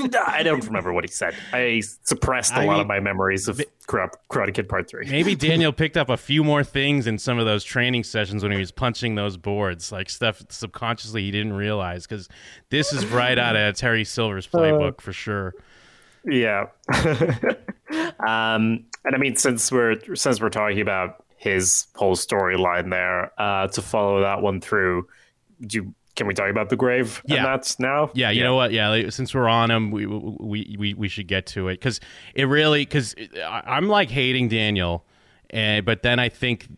die. 0.09 0.23
I 0.27 0.43
don't 0.43 0.65
remember 0.65 0.93
what 0.93 1.05
he 1.05 1.11
said. 1.11 1.35
I 1.53 1.83
suppressed 2.05 2.53
a 2.53 2.57
I 2.61 2.65
lot 2.65 2.73
mean, 2.73 2.81
of 2.83 2.87
my 2.87 3.01
memories 3.01 3.49
of 3.49 3.61
Karate, 3.87 4.15
Karate 4.31 4.55
Kid 4.55 4.69
Part 4.69 4.89
Three. 4.89 5.07
Maybe 5.11 5.35
Daniel 5.37 5.73
picked 5.73 5.97
up 5.97 6.09
a 6.09 6.17
few 6.17 6.43
more 6.43 6.65
things 6.65 7.07
in 7.07 7.19
some 7.19 7.39
of 7.39 7.47
those 7.47 7.63
training 7.65 8.05
sessions 8.05 8.43
when 8.43 8.53
he 8.53 8.59
was 8.59 8.71
punching 8.73 9.15
those 9.15 9.37
boards, 9.37 9.93
like 9.93 10.11
stuff 10.11 10.43
subconsciously 10.49 11.23
he 11.23 11.31
didn't 11.31 11.53
realize. 11.53 12.07
Because 12.07 12.29
this 12.71 12.93
is 12.93 13.05
right 13.07 13.39
out 13.39 13.57
of 13.57 13.77
Terry 13.77 14.05
Silver's 14.05 14.47
playbook 14.47 15.01
for 15.01 15.13
sure. 15.13 15.55
Yeah. 16.25 16.67
um, 18.27 18.85
and 19.05 19.15
I 19.15 19.19
mean, 19.19 19.37
since 19.37 19.71
we're 19.73 19.97
since 20.15 20.41
we're 20.41 20.51
talking 20.51 20.81
about 20.81 21.20
his 21.41 21.87
whole 21.95 22.17
storyline 22.17 22.91
there, 22.91 23.33
uh, 23.41 23.67
to 23.69 23.81
follow 23.81 24.21
that 24.21 24.43
one 24.43 24.61
through, 24.61 25.09
do 25.67 25.79
you, 25.79 25.95
can 26.15 26.27
we 26.27 26.35
talk 26.35 26.51
about 26.51 26.69
the 26.69 26.77
grave? 26.77 27.23
Yeah. 27.25 27.43
that's 27.43 27.81
now. 27.81 28.11
Yeah, 28.13 28.29
you 28.29 28.43
know 28.43 28.55
what? 28.55 28.73
Yeah, 28.73 28.91
like, 28.91 29.11
since 29.11 29.35
we're 29.35 29.49
on 29.49 29.71
him, 29.71 29.91
we 29.91 30.05
we 30.05 30.77
we 30.79 30.93
we 30.93 31.09
should 31.09 31.29
get 31.29 31.47
to 31.47 31.69
it 31.69 31.77
because 31.77 31.99
it 32.35 32.45
really 32.45 32.83
because 32.83 33.15
I'm 33.43 33.89
like 33.89 34.11
hating 34.11 34.49
Daniel, 34.49 35.07
and 35.49 35.87
but 35.87 36.03
then 36.03 36.19
I 36.19 36.29
think 36.29 36.69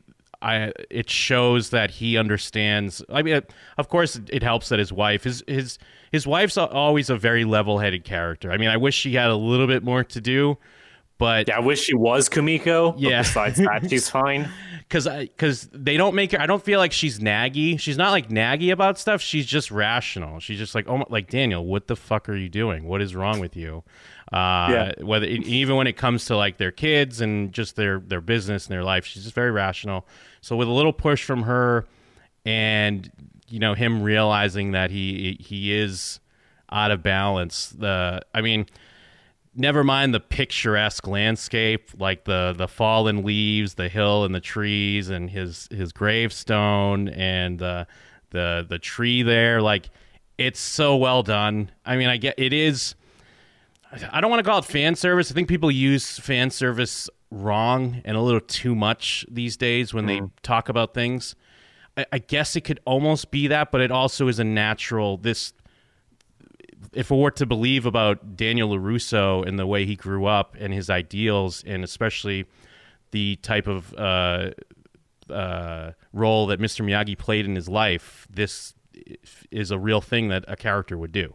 I 0.40 0.72
it 0.90 1.10
shows 1.10 1.70
that 1.70 1.90
he 1.90 2.16
understands. 2.16 3.02
I 3.08 3.22
mean, 3.22 3.42
of 3.78 3.88
course, 3.88 4.20
it 4.28 4.44
helps 4.44 4.68
that 4.68 4.78
his 4.78 4.92
wife 4.92 5.24
his 5.24 5.42
his 5.48 5.76
his 6.12 6.24
wife's 6.24 6.56
always 6.56 7.10
a 7.10 7.16
very 7.16 7.44
level 7.44 7.80
headed 7.80 8.04
character. 8.04 8.52
I 8.52 8.58
mean, 8.58 8.68
I 8.68 8.76
wish 8.76 8.94
she 8.94 9.14
had 9.14 9.30
a 9.30 9.36
little 9.36 9.66
bit 9.66 9.82
more 9.82 10.04
to 10.04 10.20
do, 10.20 10.56
but 11.22 11.48
Yeah, 11.48 11.56
I 11.56 11.60
wish 11.60 11.80
she 11.80 11.94
was 11.94 12.28
Kumiko. 12.28 12.94
Yeah. 12.98 13.22
Besides 13.22 13.58
that, 13.58 13.86
she's 13.90 14.08
fine. 14.10 14.48
because 14.80 15.06
because 15.08 15.68
they 15.72 15.96
don't 15.96 16.14
make 16.14 16.32
her. 16.32 16.40
I 16.40 16.46
don't 16.46 16.62
feel 16.62 16.78
like 16.78 16.92
she's 16.92 17.18
naggy. 17.18 17.78
She's 17.80 17.96
not 17.96 18.10
like 18.10 18.28
naggy 18.28 18.72
about 18.72 18.98
stuff. 18.98 19.20
She's 19.20 19.46
just 19.46 19.70
rational. 19.70 20.40
She's 20.40 20.58
just 20.58 20.74
like, 20.74 20.86
oh, 20.88 20.98
my- 20.98 21.04
like 21.08 21.30
Daniel, 21.30 21.64
what 21.64 21.86
the 21.86 21.96
fuck 21.96 22.28
are 22.28 22.36
you 22.36 22.48
doing? 22.48 22.84
What 22.84 23.00
is 23.00 23.14
wrong 23.14 23.40
with 23.40 23.56
you? 23.56 23.82
Uh, 24.32 24.68
Yeah. 24.70 24.92
Whether 25.00 25.26
even 25.26 25.76
when 25.76 25.86
it 25.86 25.96
comes 25.96 26.24
to 26.26 26.36
like 26.36 26.56
their 26.58 26.72
kids 26.72 27.20
and 27.20 27.52
just 27.52 27.76
their 27.76 28.00
their 28.00 28.20
business 28.20 28.66
and 28.66 28.72
their 28.74 28.84
life, 28.84 29.04
she's 29.06 29.22
just 29.24 29.34
very 29.34 29.50
rational. 29.50 30.06
So 30.40 30.56
with 30.56 30.68
a 30.68 30.72
little 30.72 30.92
push 30.92 31.22
from 31.24 31.42
her, 31.42 31.86
and 32.44 33.10
you 33.48 33.58
know 33.58 33.74
him 33.74 34.02
realizing 34.02 34.72
that 34.72 34.90
he 34.90 35.36
he 35.40 35.74
is 35.78 36.18
out 36.70 36.90
of 36.90 37.02
balance. 37.02 37.68
The 37.78 38.22
I 38.34 38.40
mean 38.40 38.66
never 39.54 39.84
mind 39.84 40.14
the 40.14 40.20
picturesque 40.20 41.06
landscape 41.06 41.90
like 41.98 42.24
the 42.24 42.54
the 42.56 42.68
fallen 42.68 43.22
leaves 43.22 43.74
the 43.74 43.88
hill 43.88 44.24
and 44.24 44.34
the 44.34 44.40
trees 44.40 45.10
and 45.10 45.30
his 45.30 45.68
his 45.70 45.92
gravestone 45.92 47.08
and 47.08 47.58
the 47.58 47.86
the 48.30 48.66
the 48.68 48.78
tree 48.78 49.22
there 49.22 49.60
like 49.60 49.90
it's 50.38 50.58
so 50.58 50.96
well 50.96 51.22
done. 51.22 51.70
I 51.84 51.96
mean 51.96 52.08
i 52.08 52.16
get 52.16 52.34
it 52.38 52.52
is 52.52 52.94
i 54.10 54.20
don't 54.20 54.30
want 54.30 54.42
to 54.42 54.48
call 54.48 54.58
it 54.58 54.64
fan 54.64 54.94
service. 54.94 55.30
I 55.30 55.34
think 55.34 55.48
people 55.48 55.70
use 55.70 56.18
fan 56.18 56.50
service 56.50 57.10
wrong 57.30 58.00
and 58.04 58.16
a 58.16 58.20
little 58.20 58.40
too 58.40 58.74
much 58.74 59.26
these 59.30 59.56
days 59.56 59.92
when 59.92 60.06
they 60.06 60.18
hmm. 60.18 60.26
talk 60.42 60.68
about 60.68 60.94
things. 60.94 61.34
I, 61.96 62.06
I 62.12 62.18
guess 62.18 62.56
it 62.56 62.62
could 62.62 62.80
almost 62.86 63.30
be 63.30 63.48
that 63.48 63.70
but 63.70 63.82
it 63.82 63.90
also 63.90 64.28
is 64.28 64.38
a 64.38 64.44
natural 64.44 65.18
this 65.18 65.52
if 66.92 67.10
we 67.10 67.18
were 67.18 67.30
to 67.32 67.46
believe 67.46 67.86
about 67.86 68.36
Daniel 68.36 68.70
LaRusso 68.70 69.46
and 69.46 69.58
the 69.58 69.66
way 69.66 69.84
he 69.86 69.96
grew 69.96 70.26
up 70.26 70.56
and 70.58 70.72
his 70.72 70.90
ideals, 70.90 71.62
and 71.66 71.84
especially 71.84 72.46
the 73.12 73.36
type 73.36 73.66
of 73.66 73.94
uh, 73.94 74.50
uh, 75.30 75.92
role 76.12 76.46
that 76.48 76.60
Mr. 76.60 76.84
Miyagi 76.84 77.16
played 77.16 77.44
in 77.44 77.54
his 77.54 77.68
life, 77.68 78.26
this 78.30 78.74
is 79.50 79.70
a 79.70 79.78
real 79.78 80.00
thing 80.00 80.28
that 80.28 80.44
a 80.48 80.56
character 80.56 80.96
would 80.98 81.12
do. 81.12 81.34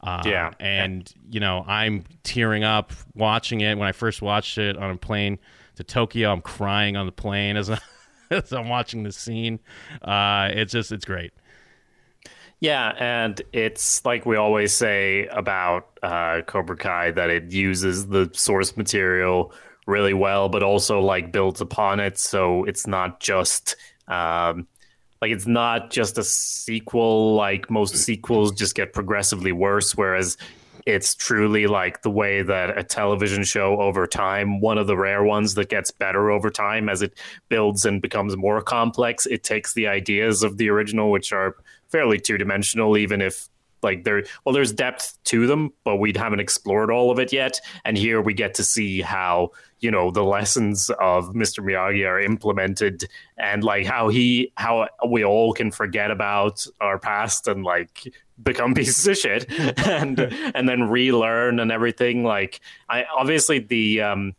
Uh, 0.00 0.22
Yeah. 0.24 0.50
and 0.60 1.10
you 1.30 1.40
know 1.40 1.64
I'm 1.66 2.04
tearing 2.22 2.64
up 2.64 2.92
watching 3.14 3.60
it. 3.62 3.76
When 3.78 3.88
I 3.88 3.92
first 3.92 4.20
watched 4.22 4.58
it 4.58 4.76
on 4.76 4.90
a 4.90 4.96
plane 4.96 5.38
to 5.76 5.84
Tokyo, 5.84 6.30
I'm 6.32 6.42
crying 6.42 6.96
on 6.96 7.06
the 7.06 7.12
plane 7.12 7.56
as, 7.56 7.70
I, 7.70 7.78
as 8.30 8.52
I'm 8.52 8.68
watching 8.68 9.02
the 9.04 9.12
scene. 9.12 9.58
Uh, 10.02 10.50
it's 10.52 10.72
just 10.72 10.92
it's 10.92 11.04
great. 11.04 11.32
Yeah, 12.60 12.94
and 12.98 13.40
it's 13.52 14.04
like 14.04 14.24
we 14.24 14.36
always 14.36 14.74
say 14.74 15.26
about 15.26 15.98
uh, 16.02 16.40
Cobra 16.46 16.76
Kai 16.76 17.10
that 17.10 17.28
it 17.28 17.52
uses 17.52 18.06
the 18.06 18.30
source 18.32 18.76
material 18.76 19.52
really 19.86 20.14
well, 20.14 20.48
but 20.48 20.62
also 20.62 21.00
like 21.00 21.32
builds 21.32 21.60
upon 21.60 22.00
it. 22.00 22.18
So 22.18 22.64
it's 22.64 22.86
not 22.86 23.20
just 23.20 23.76
um, 24.08 24.66
like 25.20 25.32
it's 25.32 25.46
not 25.46 25.90
just 25.90 26.16
a 26.16 26.24
sequel. 26.24 27.34
Like 27.34 27.70
most 27.70 27.96
sequels 27.96 28.52
just 28.52 28.74
get 28.74 28.94
progressively 28.94 29.52
worse, 29.52 29.94
whereas 29.94 30.38
it's 30.86 31.14
truly 31.14 31.66
like 31.66 32.02
the 32.02 32.10
way 32.10 32.42
that 32.42 32.78
a 32.78 32.82
television 32.82 33.44
show 33.44 33.80
over 33.80 34.06
time, 34.06 34.60
one 34.60 34.78
of 34.78 34.86
the 34.86 34.96
rare 34.96 35.24
ones 35.24 35.54
that 35.54 35.68
gets 35.68 35.90
better 35.90 36.30
over 36.30 36.48
time 36.48 36.88
as 36.88 37.02
it 37.02 37.18
builds 37.48 37.84
and 37.84 38.00
becomes 38.00 38.36
more 38.36 38.62
complex. 38.62 39.26
It 39.26 39.42
takes 39.42 39.74
the 39.74 39.88
ideas 39.88 40.42
of 40.42 40.56
the 40.56 40.70
original, 40.70 41.10
which 41.10 41.32
are 41.32 41.56
fairly 41.88 42.18
two 42.18 42.38
dimensional, 42.38 42.96
even 42.96 43.20
if 43.20 43.48
like 43.82 44.04
there 44.04 44.24
well 44.44 44.52
there's 44.54 44.72
depth 44.72 45.16
to 45.24 45.46
them 45.46 45.72
but 45.84 45.96
we 45.96 46.12
haven't 46.14 46.40
explored 46.40 46.90
all 46.90 47.10
of 47.10 47.18
it 47.18 47.32
yet. 47.32 47.60
And 47.84 47.96
here 47.96 48.20
we 48.20 48.34
get 48.34 48.54
to 48.54 48.64
see 48.64 49.00
how 49.00 49.52
you 49.80 49.90
know 49.90 50.10
the 50.10 50.24
lessons 50.24 50.90
of 50.98 51.34
mr 51.34 51.60
miyagi 51.60 52.08
are 52.08 52.20
implemented 52.20 53.04
and 53.36 53.62
like 53.62 53.86
how 53.86 54.08
he 54.08 54.52
how 54.56 54.88
we 55.08 55.24
all 55.24 55.52
can 55.52 55.70
forget 55.70 56.10
about 56.10 56.66
our 56.80 56.98
past 56.98 57.46
and 57.46 57.64
like 57.64 58.12
become 58.42 58.74
pieces 58.80 59.06
of 59.06 59.16
shit 59.16 59.50
and 59.86 60.18
and 60.54 60.68
then 60.68 60.88
relearn 60.88 61.60
and 61.60 61.70
everything. 61.70 62.24
Like 62.24 62.60
i 62.88 63.04
obviously 63.04 63.58
the 63.60 64.00
um 64.00 64.34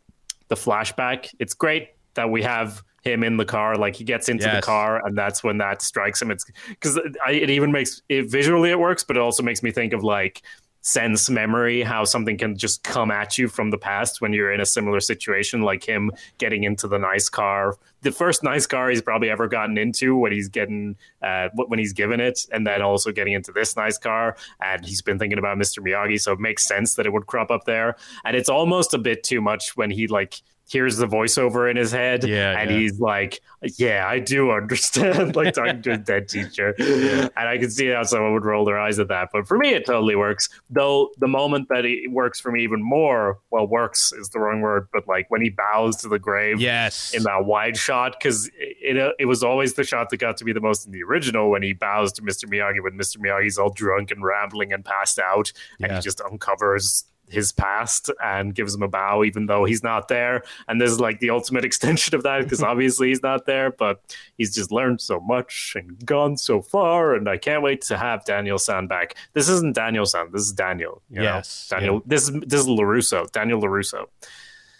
the 0.48 0.56
flashback 0.56 1.34
it's 1.38 1.54
great 1.54 1.90
that 2.14 2.30
we 2.30 2.42
have 2.42 2.82
him 3.02 3.22
in 3.22 3.36
the 3.36 3.44
car 3.44 3.76
like 3.76 3.96
he 3.96 4.04
gets 4.04 4.28
into 4.28 4.48
the 4.48 4.62
car 4.62 5.04
and 5.06 5.16
that's 5.16 5.42
when 5.44 5.58
that 5.58 5.82
strikes 5.82 6.20
him. 6.20 6.30
It's 6.30 6.44
because 6.68 6.96
it 7.28 7.50
even 7.50 7.72
makes 7.72 8.02
it 8.08 8.30
visually 8.30 8.70
it 8.70 8.78
works 8.78 9.04
but 9.04 9.16
it 9.16 9.20
also 9.20 9.42
makes 9.42 9.62
me 9.62 9.70
think 9.70 9.92
of 9.92 10.02
like 10.02 10.42
sense 10.80 11.28
memory 11.28 11.82
how 11.82 12.04
something 12.04 12.38
can 12.38 12.56
just 12.56 12.82
come 12.82 13.10
at 13.10 13.36
you 13.36 13.48
from 13.48 13.70
the 13.70 13.76
past 13.76 14.20
when 14.20 14.32
you're 14.32 14.52
in 14.52 14.60
a 14.60 14.66
similar 14.66 15.00
situation 15.00 15.60
like 15.60 15.84
him 15.84 16.10
getting 16.38 16.64
into 16.64 16.86
the 16.86 16.98
nice 16.98 17.28
car. 17.28 17.76
The 18.02 18.12
first 18.12 18.42
nice 18.42 18.66
car 18.66 18.88
he's 18.88 19.02
probably 19.02 19.28
ever 19.28 19.48
gotten 19.48 19.76
into 19.76 20.16
when 20.16 20.32
he's 20.32 20.48
getting 20.48 20.96
uh 21.20 21.48
when 21.54 21.78
he's 21.78 21.92
given 21.92 22.20
it 22.20 22.46
and 22.52 22.66
then 22.66 22.80
also 22.80 23.10
getting 23.12 23.34
into 23.34 23.52
this 23.52 23.76
nice 23.76 23.98
car 23.98 24.36
and 24.62 24.84
he's 24.84 25.02
been 25.02 25.18
thinking 25.18 25.38
about 25.38 25.58
mr 25.58 25.80
miyagi 25.80 26.20
so 26.20 26.32
it 26.32 26.40
makes 26.40 26.64
sense 26.64 26.94
that 26.94 27.06
it 27.06 27.12
would 27.12 27.26
crop 27.26 27.50
up 27.50 27.64
there. 27.64 27.96
And 28.24 28.36
it's 28.36 28.48
almost 28.48 28.94
a 28.94 28.98
bit 28.98 29.22
too 29.22 29.40
much 29.40 29.76
when 29.76 29.90
he 29.90 30.06
like 30.06 30.42
hears 30.68 30.96
the 30.98 31.06
voiceover 31.06 31.68
in 31.70 31.76
his 31.76 31.90
head 31.90 32.22
Yeah, 32.24 32.58
and 32.58 32.70
yeah. 32.70 32.76
he's 32.78 33.00
like 33.00 33.40
yeah 33.78 34.06
i 34.06 34.18
do 34.20 34.50
understand 34.52 35.34
like 35.40 35.54
talking 35.54 35.82
to 35.82 35.92
a 35.94 35.96
dead 35.98 36.28
teacher 36.28 36.74
and 36.78 37.30
i 37.48 37.56
can 37.58 37.70
see 37.70 37.88
how 37.88 38.02
someone 38.04 38.34
would 38.34 38.44
roll 38.44 38.64
their 38.64 38.78
eyes 38.78 38.98
at 38.98 39.08
that 39.08 39.30
but 39.32 39.48
for 39.48 39.56
me 39.58 39.70
it 39.70 39.86
totally 39.86 40.14
works 40.14 40.48
though 40.70 41.10
the 41.18 41.26
moment 41.26 41.68
that 41.70 41.84
it 41.86 42.12
works 42.12 42.38
for 42.38 42.52
me 42.52 42.62
even 42.62 42.82
more 42.82 43.38
well 43.50 43.66
works 43.66 44.12
is 44.12 44.28
the 44.28 44.38
wrong 44.38 44.60
word 44.60 44.86
but 44.92 45.08
like 45.08 45.28
when 45.30 45.40
he 45.40 45.48
bows 45.50 45.96
to 45.96 46.08
the 46.08 46.18
grave 46.18 46.60
Yes. 46.60 47.14
in 47.14 47.22
that 47.24 47.46
wide 47.46 47.76
shot 47.76 48.12
because 48.18 48.46
it, 48.58 48.96
it 48.96 49.14
it 49.18 49.24
was 49.24 49.42
always 49.42 49.74
the 49.74 49.84
shot 49.84 50.10
that 50.10 50.18
got 50.18 50.36
to 50.36 50.44
be 50.44 50.52
the 50.52 50.60
most 50.60 50.84
in 50.86 50.92
the 50.92 51.02
original 51.02 51.50
when 51.50 51.62
he 51.62 51.72
bows 51.72 52.12
to 52.12 52.22
Mr. 52.22 52.44
Miyagi 52.44 52.82
when 52.82 52.92
Mr. 52.92 53.16
Miyagi's 53.16 53.58
all 53.58 53.70
drunk 53.70 54.10
and 54.10 54.22
rambling 54.22 54.72
and 54.72 54.84
passed 54.84 55.18
out 55.18 55.50
and 55.80 55.90
Yeah. 55.90 55.96
he 55.96 56.02
just 56.02 56.20
uncovers 56.20 57.04
his 57.30 57.52
past 57.52 58.10
and 58.22 58.54
gives 58.54 58.74
him 58.74 58.82
a 58.82 58.88
bow 58.88 59.24
even 59.24 59.46
though 59.46 59.64
he's 59.64 59.82
not 59.82 60.08
there 60.08 60.42
and 60.66 60.80
this 60.80 60.90
is 60.90 61.00
like 61.00 61.20
the 61.20 61.30
ultimate 61.30 61.64
extension 61.70 62.14
of 62.14 62.22
that 62.22 62.42
because 62.42 62.62
obviously 62.72 63.08
he's 63.08 63.22
not 63.22 63.46
there 63.46 63.70
but 63.70 64.00
he's 64.36 64.54
just 64.54 64.72
learned 64.72 65.00
so 65.00 65.20
much 65.20 65.74
and 65.76 66.04
gone 66.04 66.36
so 66.36 66.62
far 66.62 67.14
and 67.14 67.28
I 67.28 67.36
can't 67.36 67.62
wait 67.62 67.82
to 67.82 67.96
have 67.96 68.24
Daniel 68.24 68.58
San 68.58 68.86
back 68.86 69.16
this 69.32 69.48
isn't 69.48 69.74
Daniel 69.74 70.06
San 70.06 70.30
this 70.32 70.42
is 70.42 70.52
Daniel 70.52 71.02
you 71.10 71.18
know? 71.18 71.24
Yes, 71.24 71.68
Daniel 71.70 71.94
yeah. 71.96 72.00
this 72.06 72.28
is 72.28 72.40
this 72.46 72.60
is 72.60 72.66
LaRusso 72.66 73.30
Daniel 73.32 73.60
LaRusso 73.60 74.06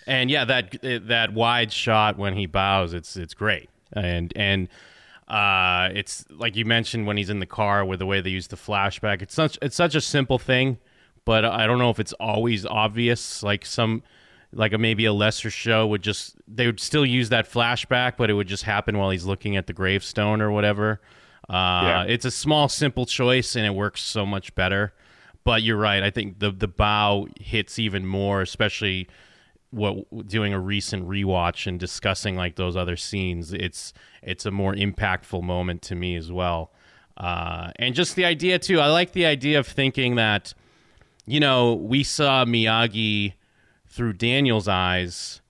and 0.08 0.30
yeah, 0.30 0.46
that 0.46 0.74
that 0.82 1.34
wide 1.34 1.70
shot 1.70 2.16
when 2.16 2.34
he 2.34 2.46
bows, 2.46 2.94
it's 2.94 3.14
it's 3.14 3.34
great, 3.34 3.68
and 3.92 4.32
and 4.34 4.68
uh, 5.28 5.90
it's 5.92 6.24
like 6.30 6.56
you 6.56 6.64
mentioned 6.64 7.06
when 7.06 7.18
he's 7.18 7.28
in 7.28 7.40
the 7.40 7.46
car 7.46 7.84
with 7.84 7.98
the 7.98 8.06
way 8.06 8.22
they 8.22 8.30
use 8.30 8.46
the 8.46 8.56
flashback. 8.56 9.20
It's 9.20 9.34
such 9.34 9.58
it's 9.61 9.76
such 9.76 9.94
a 9.94 10.00
simple 10.00 10.38
thing, 10.38 10.78
but 11.28 11.44
I 11.44 11.66
don't 11.66 11.78
know 11.78 11.90
if 11.90 12.00
it's 12.00 12.14
always 12.14 12.64
obvious. 12.64 13.42
Like 13.42 13.66
some 13.66 14.02
like 14.50 14.72
a, 14.72 14.78
maybe 14.78 15.04
a 15.04 15.12
lesser 15.12 15.50
show 15.50 15.86
would 15.88 16.00
just 16.00 16.36
they 16.48 16.64
would 16.64 16.80
still 16.80 17.04
use 17.04 17.28
that 17.28 17.46
flashback, 17.52 18.14
but 18.16 18.30
it 18.30 18.32
would 18.32 18.48
just 18.48 18.62
happen 18.62 18.96
while 18.96 19.10
he's 19.10 19.26
looking 19.26 19.54
at 19.54 19.66
the 19.66 19.74
gravestone 19.74 20.40
or 20.40 20.50
whatever. 20.50 21.02
Uh, 21.46 21.82
Yeah. 21.84 22.02
It's 22.04 22.24
a 22.24 22.30
small, 22.30 22.66
simple 22.70 23.04
choice, 23.04 23.56
and 23.56 23.66
it 23.66 23.74
works 23.74 24.00
so 24.00 24.24
much 24.24 24.54
better. 24.54 24.94
But 25.44 25.62
you're 25.62 25.76
right. 25.76 26.02
I 26.02 26.10
think 26.10 26.38
the 26.38 26.50
the 26.50 26.66
bow 26.66 27.28
hits 27.38 27.78
even 27.78 28.06
more, 28.06 28.40
especially 28.40 29.06
what 29.70 30.26
doing 30.28 30.54
a 30.54 30.58
recent 30.58 31.06
rewatch 31.06 31.66
and 31.66 31.78
discussing 31.78 32.36
like 32.36 32.56
those 32.56 32.74
other 32.74 32.96
scenes. 32.96 33.52
It's 33.52 33.92
it's 34.22 34.46
a 34.46 34.50
more 34.50 34.74
impactful 34.74 35.42
moment 35.42 35.82
to 35.82 35.94
me 35.94 36.16
as 36.16 36.32
well. 36.32 36.72
Uh, 37.18 37.70
and 37.76 37.94
just 37.94 38.16
the 38.16 38.24
idea 38.24 38.58
too. 38.58 38.80
I 38.80 38.86
like 38.86 39.12
the 39.12 39.26
idea 39.26 39.58
of 39.58 39.66
thinking 39.66 40.14
that 40.16 40.54
you 41.28 41.40
know 41.40 41.74
we 41.74 42.02
saw 42.02 42.44
Miyagi 42.44 43.34
through 43.86 44.14
Daniel's 44.14 44.68
eyes. 44.68 45.40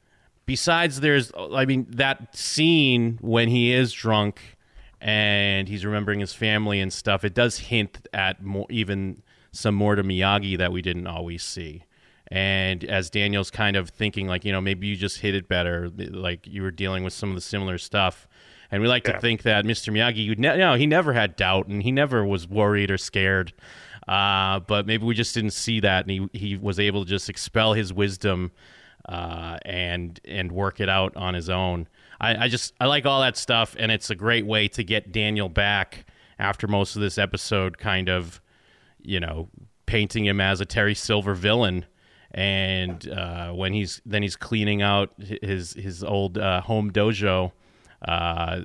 Besides, 0.46 1.00
there's 1.00 1.30
I 1.36 1.66
mean 1.66 1.86
that 1.90 2.34
scene 2.36 3.18
when 3.20 3.48
he 3.48 3.72
is 3.72 3.92
drunk 3.92 4.40
and 5.00 5.68
he's 5.68 5.84
remembering 5.84 6.20
his 6.20 6.32
family 6.32 6.80
and 6.80 6.92
stuff. 6.92 7.24
It 7.24 7.34
does 7.34 7.58
hint 7.58 8.08
at 8.12 8.42
more, 8.42 8.66
even 8.70 9.22
some 9.52 9.74
more 9.74 9.94
to 9.94 10.02
Miyagi 10.02 10.56
that 10.58 10.72
we 10.72 10.82
didn't 10.82 11.06
always 11.06 11.42
see. 11.42 11.84
And 12.30 12.84
as 12.84 13.08
Daniel's 13.10 13.50
kind 13.50 13.76
of 13.76 13.90
thinking, 13.90 14.26
like 14.26 14.44
you 14.44 14.52
know, 14.52 14.60
maybe 14.60 14.86
you 14.86 14.96
just 14.96 15.20
hit 15.20 15.34
it 15.34 15.48
better, 15.48 15.90
like 15.96 16.46
you 16.46 16.62
were 16.62 16.70
dealing 16.70 17.04
with 17.04 17.12
some 17.12 17.28
of 17.30 17.34
the 17.34 17.40
similar 17.40 17.78
stuff. 17.78 18.26
And 18.70 18.82
we 18.82 18.88
like 18.88 19.06
Yeah. 19.06 19.14
to 19.14 19.20
think 19.20 19.42
that 19.44 19.64
Mr. 19.64 19.90
Miyagi, 19.92 20.22
you 20.24 20.34
ne- 20.34 20.58
no, 20.58 20.74
he 20.74 20.86
never 20.86 21.14
had 21.14 21.36
doubt 21.36 21.68
and 21.68 21.82
he 21.82 21.90
never 21.90 22.22
was 22.24 22.46
worried 22.46 22.90
or 22.90 22.98
scared. 22.98 23.54
Uh, 24.08 24.60
but 24.60 24.86
maybe 24.86 25.04
we 25.04 25.14
just 25.14 25.34
didn't 25.34 25.50
see 25.50 25.80
that, 25.80 26.06
and 26.06 26.30
he 26.32 26.38
he 26.38 26.56
was 26.56 26.80
able 26.80 27.04
to 27.04 27.10
just 27.10 27.28
expel 27.28 27.74
his 27.74 27.92
wisdom 27.92 28.50
uh, 29.06 29.58
and 29.66 30.18
and 30.24 30.50
work 30.50 30.80
it 30.80 30.88
out 30.88 31.14
on 31.14 31.34
his 31.34 31.50
own. 31.50 31.86
I, 32.18 32.44
I 32.44 32.48
just 32.48 32.72
I 32.80 32.86
like 32.86 33.04
all 33.04 33.20
that 33.20 33.36
stuff, 33.36 33.76
and 33.78 33.92
it's 33.92 34.08
a 34.08 34.14
great 34.14 34.46
way 34.46 34.66
to 34.68 34.82
get 34.82 35.12
Daniel 35.12 35.50
back 35.50 36.06
after 36.38 36.66
most 36.66 36.96
of 36.96 37.02
this 37.02 37.18
episode, 37.18 37.76
kind 37.78 38.08
of, 38.08 38.40
you 39.02 39.20
know, 39.20 39.48
painting 39.86 40.24
him 40.24 40.40
as 40.40 40.60
a 40.60 40.64
Terry 40.64 40.94
Silver 40.94 41.34
villain. 41.34 41.84
And 42.30 43.08
uh, 43.10 43.52
when 43.52 43.72
he's 43.72 44.00
then 44.06 44.22
he's 44.22 44.36
cleaning 44.36 44.80
out 44.80 45.12
his 45.18 45.74
his 45.74 46.02
old 46.02 46.38
uh, 46.38 46.62
home 46.62 46.90
dojo, 46.90 47.52
uh, 48.06 48.60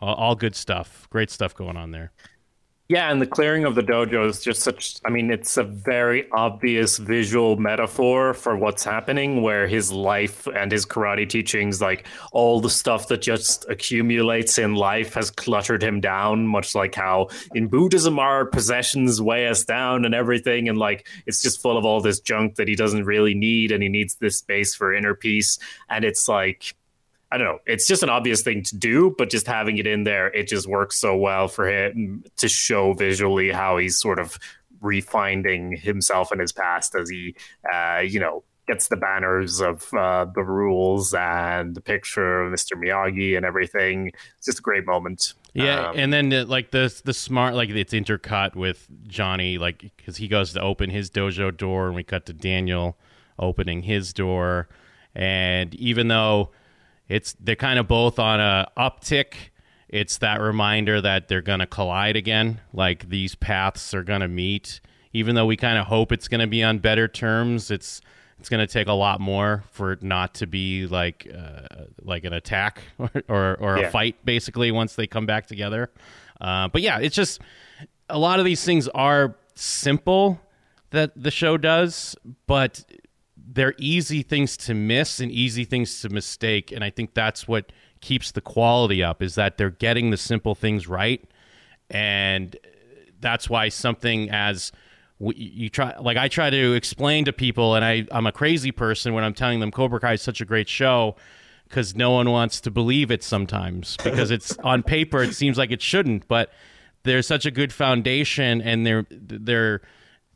all, 0.00 0.14
all 0.14 0.34
good 0.34 0.56
stuff, 0.56 1.08
great 1.10 1.30
stuff 1.30 1.54
going 1.54 1.76
on 1.76 1.92
there. 1.92 2.12
Yeah, 2.90 3.12
and 3.12 3.22
the 3.22 3.26
clearing 3.26 3.66
of 3.66 3.76
the 3.76 3.84
dojo 3.84 4.26
is 4.28 4.42
just 4.42 4.62
such. 4.62 4.96
I 5.04 5.10
mean, 5.10 5.30
it's 5.30 5.56
a 5.56 5.62
very 5.62 6.28
obvious 6.32 6.98
visual 6.98 7.56
metaphor 7.56 8.34
for 8.34 8.56
what's 8.56 8.82
happening, 8.82 9.42
where 9.42 9.68
his 9.68 9.92
life 9.92 10.48
and 10.48 10.72
his 10.72 10.86
karate 10.86 11.28
teachings, 11.28 11.80
like 11.80 12.08
all 12.32 12.60
the 12.60 12.68
stuff 12.68 13.06
that 13.06 13.22
just 13.22 13.64
accumulates 13.70 14.58
in 14.58 14.74
life, 14.74 15.14
has 15.14 15.30
cluttered 15.30 15.84
him 15.84 16.00
down, 16.00 16.48
much 16.48 16.74
like 16.74 16.96
how 16.96 17.28
in 17.54 17.68
Buddhism 17.68 18.18
our 18.18 18.44
possessions 18.44 19.22
weigh 19.22 19.46
us 19.46 19.64
down 19.64 20.04
and 20.04 20.12
everything. 20.12 20.68
And 20.68 20.76
like, 20.76 21.06
it's 21.26 21.42
just 21.42 21.62
full 21.62 21.78
of 21.78 21.84
all 21.84 22.00
this 22.00 22.18
junk 22.18 22.56
that 22.56 22.66
he 22.66 22.74
doesn't 22.74 23.04
really 23.04 23.34
need, 23.34 23.70
and 23.70 23.84
he 23.84 23.88
needs 23.88 24.16
this 24.16 24.38
space 24.38 24.74
for 24.74 24.92
inner 24.92 25.14
peace. 25.14 25.60
And 25.88 26.04
it's 26.04 26.26
like, 26.28 26.74
I 27.32 27.38
don't 27.38 27.46
know. 27.46 27.58
It's 27.66 27.86
just 27.86 28.02
an 28.02 28.10
obvious 28.10 28.42
thing 28.42 28.62
to 28.64 28.76
do, 28.76 29.14
but 29.16 29.30
just 29.30 29.46
having 29.46 29.78
it 29.78 29.86
in 29.86 30.04
there, 30.04 30.28
it 30.28 30.48
just 30.48 30.66
works 30.66 30.98
so 30.98 31.16
well 31.16 31.46
for 31.46 31.68
him 31.68 32.24
to 32.38 32.48
show 32.48 32.92
visually 32.92 33.50
how 33.50 33.78
he's 33.78 33.98
sort 34.00 34.18
of 34.18 34.36
refinding 34.82 35.78
himself 35.78 36.32
and 36.32 36.40
his 36.40 36.52
past 36.52 36.94
as 36.94 37.08
he, 37.08 37.36
uh, 37.72 37.98
you 38.00 38.18
know, 38.18 38.42
gets 38.66 38.88
the 38.88 38.96
banners 38.96 39.60
of 39.60 39.92
uh, 39.94 40.26
the 40.34 40.42
rules 40.42 41.12
and 41.14 41.74
the 41.74 41.80
picture 41.80 42.42
of 42.42 42.52
Mr. 42.52 42.72
Miyagi 42.76 43.36
and 43.36 43.44
everything. 43.44 44.12
It's 44.36 44.46
just 44.46 44.60
a 44.60 44.62
great 44.62 44.86
moment. 44.86 45.34
Yeah, 45.54 45.88
Um, 45.88 45.98
and 45.98 46.12
then 46.12 46.32
uh, 46.32 46.44
like 46.46 46.70
the 46.70 46.94
the 47.04 47.12
smart 47.12 47.54
like 47.54 47.70
it's 47.70 47.92
intercut 47.92 48.54
with 48.54 48.86
Johnny 49.08 49.58
like 49.58 49.90
because 49.96 50.16
he 50.16 50.28
goes 50.28 50.52
to 50.52 50.60
open 50.60 50.90
his 50.90 51.10
dojo 51.10 51.56
door 51.56 51.86
and 51.88 51.96
we 51.96 52.04
cut 52.04 52.26
to 52.26 52.32
Daniel 52.32 52.96
opening 53.38 53.82
his 53.82 54.12
door, 54.12 54.68
and 55.14 55.74
even 55.74 56.06
though 56.08 56.50
it's 57.10 57.34
they're 57.40 57.56
kind 57.56 57.78
of 57.78 57.86
both 57.88 58.18
on 58.18 58.40
a 58.40 58.68
uptick, 58.78 59.34
it's 59.88 60.16
that 60.18 60.40
reminder 60.40 61.00
that 61.00 61.28
they're 61.28 61.42
gonna 61.42 61.66
collide 61.66 62.16
again. 62.16 62.60
Like 62.72 63.08
these 63.10 63.34
paths 63.34 63.92
are 63.92 64.02
gonna 64.04 64.28
meet, 64.28 64.80
even 65.12 65.34
though 65.34 65.46
we 65.46 65.56
kind 65.56 65.76
of 65.76 65.86
hope 65.88 66.12
it's 66.12 66.28
going 66.28 66.40
to 66.40 66.46
be 66.46 66.62
on 66.62 66.78
better 66.78 67.08
terms, 67.08 67.70
it's 67.70 68.00
it's 68.38 68.48
going 68.48 68.66
to 68.66 68.72
take 68.72 68.86
a 68.86 68.92
lot 68.92 69.20
more 69.20 69.64
for 69.70 69.92
it 69.92 70.02
not 70.02 70.32
to 70.34 70.46
be 70.46 70.86
like 70.86 71.26
uh, 71.36 71.84
like 72.00 72.24
an 72.24 72.32
attack 72.32 72.80
or 72.98 73.10
or, 73.28 73.56
or 73.60 73.78
Yeah. 73.78 73.88
a 73.88 73.90
fight 73.90 74.24
basically 74.24 74.70
once 74.70 74.94
they 74.94 75.06
come 75.08 75.26
back 75.26 75.46
together. 75.48 75.90
Uh, 76.40 76.68
but 76.68 76.80
yeah, 76.80 77.00
it's 77.00 77.16
just 77.16 77.40
a 78.08 78.18
lot 78.18 78.38
of 78.38 78.44
these 78.46 78.64
things 78.64 78.86
are 78.88 79.34
simple 79.56 80.40
that 80.90 81.10
the 81.20 81.30
show 81.30 81.56
does, 81.58 82.16
but 82.46 82.82
they're 83.52 83.74
easy 83.78 84.22
things 84.22 84.56
to 84.56 84.74
miss 84.74 85.20
and 85.20 85.30
easy 85.30 85.64
things 85.64 86.00
to 86.02 86.08
mistake, 86.08 86.70
and 86.70 86.84
I 86.84 86.90
think 86.90 87.14
that's 87.14 87.48
what 87.48 87.72
keeps 88.00 88.32
the 88.32 88.40
quality 88.40 89.02
up 89.02 89.22
is 89.22 89.34
that 89.34 89.58
they're 89.58 89.70
getting 89.70 90.10
the 90.10 90.16
simple 90.16 90.54
things 90.54 90.86
right, 90.86 91.22
and 91.90 92.56
that's 93.20 93.50
why 93.50 93.68
something 93.68 94.30
as 94.30 94.72
you 95.18 95.68
try 95.68 95.96
like 95.98 96.16
I 96.16 96.28
try 96.28 96.48
to 96.48 96.74
explain 96.74 97.24
to 97.26 97.32
people, 97.32 97.74
and 97.74 97.84
I 97.84 98.06
I'm 98.12 98.26
a 98.26 98.32
crazy 98.32 98.72
person 98.72 99.14
when 99.14 99.24
I'm 99.24 99.34
telling 99.34 99.60
them 99.60 99.70
Cobra 99.70 100.00
Kai 100.00 100.14
is 100.14 100.22
such 100.22 100.40
a 100.40 100.44
great 100.44 100.68
show 100.68 101.16
because 101.64 101.94
no 101.94 102.12
one 102.12 102.30
wants 102.30 102.60
to 102.62 102.70
believe 102.70 103.10
it 103.10 103.22
sometimes 103.22 103.96
because 104.02 104.30
it's 104.30 104.56
on 104.64 104.82
paper 104.82 105.22
it 105.22 105.34
seems 105.34 105.58
like 105.58 105.70
it 105.70 105.82
shouldn't, 105.82 106.28
but 106.28 106.52
there's 107.02 107.26
such 107.26 107.46
a 107.46 107.50
good 107.50 107.72
foundation 107.72 108.62
and 108.62 108.86
they're 108.86 109.06
they're 109.10 109.82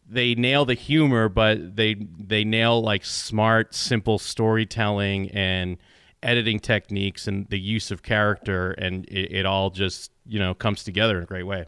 they 0.09 0.35
nail 0.35 0.64
the 0.64 0.75
humor, 0.75 1.29
but 1.29 1.77
they 1.77 1.95
they 1.95 2.45
nail 2.45 2.83
like 2.83 3.05
smart, 3.05 3.75
simple 3.75 4.19
storytelling 4.19 5.31
and 5.31 5.79
editing 6.23 6.59
techniques 6.59 7.27
and 7.27 7.49
the 7.49 7.59
use 7.59 7.90
of 7.90 8.03
character, 8.03 8.73
and 8.73 9.05
it, 9.07 9.33
it 9.33 9.47
all 9.47 9.71
just 9.71 10.11
you 10.27 10.38
know 10.38 10.55
comes 10.55 10.85
together 10.85 11.17
in 11.19 11.23
a 11.23 11.27
great 11.27 11.47
way. 11.47 11.67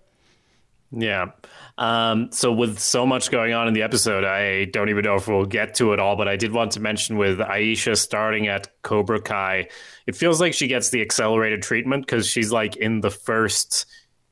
Yeah. 0.92 1.32
Um, 1.78 2.30
so 2.30 2.52
with 2.52 2.78
so 2.78 3.04
much 3.06 3.30
going 3.30 3.52
on 3.52 3.68
in 3.68 3.74
the 3.74 3.82
episode, 3.82 4.24
I 4.24 4.66
don't 4.66 4.88
even 4.88 5.04
know 5.04 5.16
if 5.16 5.26
we'll 5.26 5.44
get 5.44 5.74
to 5.76 5.92
it 5.92 6.00
all, 6.00 6.16
but 6.16 6.28
I 6.28 6.36
did 6.36 6.52
want 6.52 6.72
to 6.72 6.80
mention 6.80 7.16
with 7.16 7.38
Aisha 7.38 7.96
starting 7.96 8.46
at 8.46 8.70
Cobra 8.82 9.20
Kai, 9.20 9.68
it 10.06 10.14
feels 10.14 10.40
like 10.40 10.54
she 10.54 10.68
gets 10.68 10.90
the 10.90 11.02
accelerated 11.02 11.62
treatment 11.62 12.06
because 12.06 12.26
she's 12.26 12.52
like 12.52 12.76
in 12.76 13.00
the 13.00 13.10
first. 13.10 13.86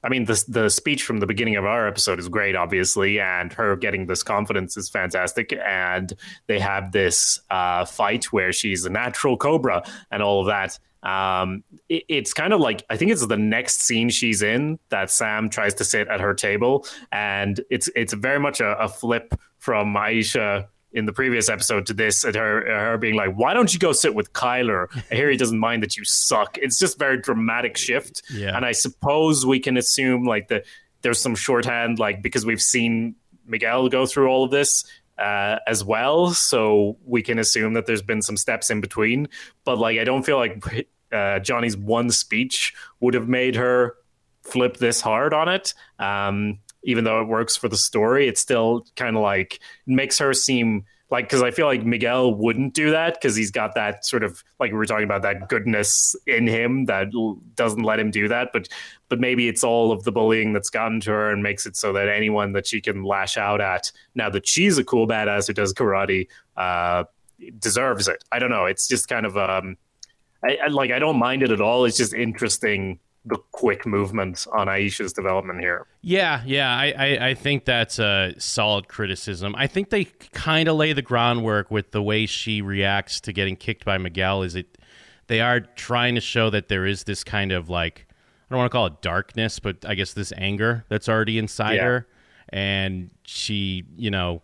I 0.04 0.10
mean, 0.10 0.26
the 0.26 0.44
the 0.46 0.68
speech 0.68 1.02
from 1.02 1.18
the 1.18 1.26
beginning 1.26 1.56
of 1.56 1.64
our 1.64 1.88
episode 1.88 2.18
is 2.18 2.28
great, 2.28 2.54
obviously, 2.54 3.18
and 3.18 3.52
her 3.54 3.74
getting 3.74 4.06
this 4.06 4.22
confidence 4.22 4.76
is 4.76 4.90
fantastic. 4.90 5.52
And 5.64 6.12
they 6.46 6.58
have 6.58 6.92
this 6.92 7.40
uh, 7.50 7.86
fight 7.86 8.26
where 8.26 8.52
she's 8.52 8.84
a 8.84 8.90
natural 8.90 9.38
cobra 9.38 9.82
and 10.10 10.22
all 10.22 10.40
of 10.40 10.46
that. 10.48 10.78
Um, 11.08 11.64
it, 11.88 12.04
it's 12.08 12.34
kind 12.34 12.52
of 12.52 12.60
like 12.60 12.84
I 12.90 12.96
think 12.96 13.12
it's 13.12 13.26
the 13.26 13.36
next 13.38 13.80
scene 13.80 14.10
she's 14.10 14.42
in 14.42 14.78
that 14.90 15.10
Sam 15.10 15.48
tries 15.48 15.74
to 15.74 15.84
sit 15.84 16.08
at 16.08 16.20
her 16.20 16.34
table, 16.34 16.86
and 17.10 17.58
it's 17.70 17.88
it's 17.96 18.12
very 18.12 18.40
much 18.40 18.60
a, 18.60 18.78
a 18.78 18.88
flip 18.88 19.34
from 19.58 19.94
Aisha 19.94 20.68
in 20.94 21.04
the 21.06 21.12
previous 21.12 21.48
episode 21.50 21.84
to 21.86 21.92
this, 21.94 22.24
at 22.24 22.34
her 22.36 22.64
her 22.66 22.96
being 22.98 23.14
like, 23.16 23.34
"Why 23.34 23.52
don't 23.52 23.72
you 23.74 23.78
go 23.80 23.92
sit 23.92 24.14
with 24.14 24.32
Kyler? 24.32 24.86
I 25.10 25.14
hear 25.14 25.28
he 25.28 25.36
doesn't 25.36 25.58
mind 25.58 25.82
that 25.82 25.96
you 25.96 26.04
suck." 26.04 26.56
It's 26.58 26.78
just 26.78 26.98
very 26.98 27.18
dramatic 27.20 27.76
shift, 27.76 28.22
Yeah. 28.30 28.56
and 28.56 28.64
I 28.64 28.72
suppose 28.72 29.44
we 29.44 29.60
can 29.60 29.76
assume 29.76 30.24
like 30.24 30.48
the 30.48 30.64
there's 31.02 31.20
some 31.20 31.34
shorthand 31.34 31.98
like 31.98 32.22
because 32.22 32.46
we've 32.46 32.62
seen 32.62 33.16
Miguel 33.46 33.88
go 33.90 34.06
through 34.06 34.28
all 34.28 34.44
of 34.44 34.50
this 34.50 34.84
uh, 35.18 35.58
as 35.66 35.84
well, 35.84 36.28
so 36.30 36.96
we 37.04 37.22
can 37.22 37.38
assume 37.38 37.74
that 37.74 37.84
there's 37.86 38.00
been 38.02 38.22
some 38.22 38.36
steps 38.38 38.70
in 38.70 38.80
between. 38.80 39.28
But 39.64 39.78
like, 39.78 39.98
I 39.98 40.04
don't 40.04 40.22
feel 40.24 40.38
like 40.38 40.86
uh, 41.12 41.40
Johnny's 41.40 41.76
one 41.76 42.10
speech 42.10 42.72
would 43.00 43.14
have 43.14 43.28
made 43.28 43.54
her 43.56 43.96
flip 44.42 44.78
this 44.78 45.00
hard 45.00 45.32
on 45.34 45.48
it. 45.48 45.74
Um, 45.98 46.58
even 46.84 47.04
though 47.04 47.20
it 47.20 47.28
works 47.28 47.56
for 47.56 47.68
the 47.68 47.76
story, 47.76 48.28
it's 48.28 48.40
still 48.40 48.86
kind 48.96 49.16
of 49.16 49.22
like 49.22 49.60
makes 49.86 50.18
her 50.18 50.32
seem 50.32 50.84
like 51.10 51.26
because 51.26 51.42
I 51.42 51.50
feel 51.50 51.66
like 51.66 51.84
Miguel 51.84 52.34
wouldn't 52.34 52.74
do 52.74 52.90
that 52.90 53.14
because 53.14 53.36
he's 53.36 53.50
got 53.50 53.74
that 53.74 54.04
sort 54.04 54.24
of 54.24 54.42
like 54.58 54.72
we 54.72 54.76
were 54.76 54.86
talking 54.86 55.04
about 55.04 55.22
that 55.22 55.48
goodness 55.48 56.16
in 56.26 56.46
him 56.46 56.86
that 56.86 57.08
l- 57.14 57.38
doesn't 57.54 57.82
let 57.82 58.00
him 58.00 58.10
do 58.10 58.28
that. 58.28 58.50
But 58.52 58.68
but 59.08 59.20
maybe 59.20 59.48
it's 59.48 59.62
all 59.62 59.92
of 59.92 60.04
the 60.04 60.12
bullying 60.12 60.52
that's 60.52 60.70
gotten 60.70 61.00
to 61.00 61.10
her 61.10 61.30
and 61.30 61.42
makes 61.42 61.66
it 61.66 61.76
so 61.76 61.92
that 61.92 62.08
anyone 62.08 62.52
that 62.52 62.66
she 62.66 62.80
can 62.80 63.04
lash 63.04 63.36
out 63.36 63.60
at 63.60 63.92
now 64.14 64.30
that 64.30 64.48
she's 64.48 64.78
a 64.78 64.84
cool 64.84 65.06
badass 65.06 65.46
who 65.46 65.52
does 65.52 65.72
karate 65.72 66.26
uh, 66.56 67.04
deserves 67.58 68.08
it. 68.08 68.24
I 68.32 68.38
don't 68.38 68.50
know. 68.50 68.64
It's 68.64 68.88
just 68.88 69.08
kind 69.08 69.26
of 69.26 69.36
um, 69.36 69.76
I, 70.42 70.58
I 70.64 70.66
like 70.68 70.90
I 70.90 70.98
don't 70.98 71.18
mind 71.18 71.42
it 71.42 71.50
at 71.50 71.60
all. 71.60 71.84
It's 71.84 71.96
just 71.96 72.14
interesting 72.14 72.98
the 73.26 73.38
quick 73.52 73.86
movement 73.86 74.46
on 74.52 74.66
Aisha's 74.66 75.12
development 75.12 75.60
here. 75.60 75.86
Yeah, 76.02 76.42
yeah, 76.44 76.76
I, 76.76 76.94
I, 76.96 77.28
I 77.28 77.34
think 77.34 77.64
that's 77.64 77.98
a 77.98 78.34
solid 78.38 78.88
criticism. 78.88 79.54
I 79.56 79.66
think 79.66 79.88
they 79.90 80.04
kind 80.04 80.68
of 80.68 80.76
lay 80.76 80.92
the 80.92 81.02
groundwork 81.02 81.70
with 81.70 81.92
the 81.92 82.02
way 82.02 82.26
she 82.26 82.60
reacts 82.60 83.20
to 83.22 83.32
getting 83.32 83.56
kicked 83.56 83.84
by 83.84 83.96
Miguel. 83.98 84.42
Is 84.42 84.54
it 84.54 84.76
they 85.26 85.40
are 85.40 85.60
trying 85.60 86.14
to 86.16 86.20
show 86.20 86.50
that 86.50 86.68
there 86.68 86.84
is 86.84 87.04
this 87.04 87.24
kind 87.24 87.50
of 87.50 87.70
like 87.70 88.06
I 88.10 88.54
don't 88.54 88.58
want 88.58 88.70
to 88.70 88.76
call 88.76 88.86
it 88.86 89.00
darkness, 89.00 89.58
but 89.58 89.84
I 89.86 89.94
guess 89.94 90.12
this 90.12 90.32
anger 90.36 90.84
that's 90.88 91.08
already 91.08 91.38
inside 91.38 91.76
Yeah. 91.76 91.84
her, 91.84 92.06
and 92.50 93.10
she, 93.24 93.84
you 93.96 94.10
know, 94.10 94.42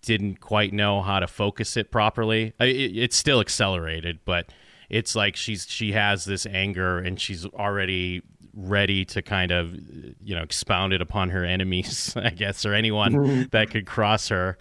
didn't 0.00 0.40
quite 0.40 0.72
know 0.72 1.02
how 1.02 1.20
to 1.20 1.26
focus 1.26 1.76
it 1.76 1.90
properly. 1.90 2.54
I, 2.58 2.64
it, 2.64 2.96
it's 2.96 3.16
still 3.16 3.40
accelerated, 3.40 4.20
but 4.24 4.50
it's 4.94 5.16
like 5.16 5.34
she's 5.34 5.66
she 5.68 5.90
has 5.90 6.24
this 6.24 6.46
anger 6.46 6.98
and 6.98 7.20
she's 7.20 7.44
already 7.46 8.22
ready 8.56 9.04
to 9.04 9.20
kind 9.20 9.50
of 9.50 9.74
you 10.22 10.36
know 10.36 10.42
expound 10.42 10.92
it 10.92 11.02
upon 11.02 11.30
her 11.30 11.44
enemies, 11.44 12.14
I 12.16 12.30
guess, 12.30 12.64
or 12.64 12.74
anyone 12.74 13.48
that 13.50 13.70
could 13.70 13.86
cross 13.86 14.28
her. 14.28 14.56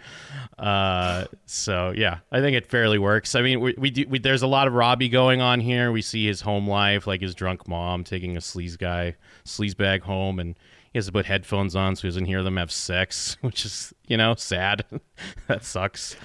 Uh, 0.58 1.26
so 1.46 1.94
yeah, 1.96 2.20
I 2.32 2.42
think 2.42 2.58
it 2.58 2.66
fairly 2.66 2.98
works. 2.98 3.36
I 3.36 3.44
mean, 3.44 3.60
we, 3.60 3.76
we, 3.78 3.92
do, 3.92 4.06
we 4.10 4.18
there's 4.18 4.42
a 4.42 4.48
lot 4.48 4.68
of 4.68 4.74
Robbie 4.74 5.10
going 5.10 5.40
on 5.40 5.60
here. 5.60 5.92
We 5.92 6.02
see 6.02 6.26
his 6.26 6.42
home 6.42 6.68
life, 6.68 7.06
like 7.06 7.22
his 7.22 7.36
drunk 7.36 7.68
mom 7.68 8.04
taking 8.04 8.36
a 8.36 8.40
sleaze 8.40 8.78
guy 8.78 9.16
sleaze 9.46 9.78
bag 9.78 10.02
home 10.02 10.40
and. 10.40 10.56
He 10.92 11.00
has 11.00 11.08
to 11.08 11.12
put 11.12 11.26
headphones 11.26 11.76
on 11.76 11.96
so 11.96 12.04
he 12.04 12.10
doesn't 12.10 12.26
hear 12.26 12.44
them 12.44 12.58
have 12.58 12.72
sex, 12.72 13.36
which 13.42 13.66
is, 13.66 13.96
you 14.06 14.16
know, 14.16 14.36
sad. 14.36 14.86
that 15.48 15.66
sucks. 15.66 16.16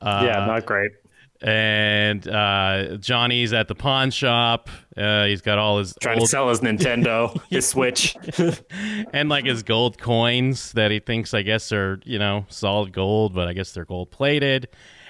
Uh, 0.00 0.22
yeah, 0.24 0.46
not 0.46 0.64
great. 0.64 0.92
And 1.42 2.26
uh, 2.26 2.96
Johnny's 2.98 3.52
at 3.52 3.68
the 3.68 3.74
pawn 3.74 4.10
shop. 4.10 4.68
Uh, 4.96 5.26
he's 5.26 5.42
got 5.42 5.58
all 5.58 5.78
his 5.78 5.94
Trying 6.00 6.20
to 6.20 6.26
sell 6.26 6.48
his 6.48 6.60
Nintendo, 6.60 7.38
his 7.50 7.66
Switch. 7.66 8.16
and 9.12 9.28
like 9.28 9.44
his 9.44 9.62
gold 9.62 9.98
coins 9.98 10.72
that 10.72 10.90
he 10.90 11.00
thinks, 11.00 11.34
I 11.34 11.42
guess, 11.42 11.72
are 11.72 12.00
you 12.04 12.18
know 12.18 12.46
solid 12.48 12.92
gold, 12.92 13.34
but 13.34 13.48
I 13.48 13.52
guess 13.52 13.72
they're 13.72 13.84
gold 13.84 14.10
plated. 14.10 14.68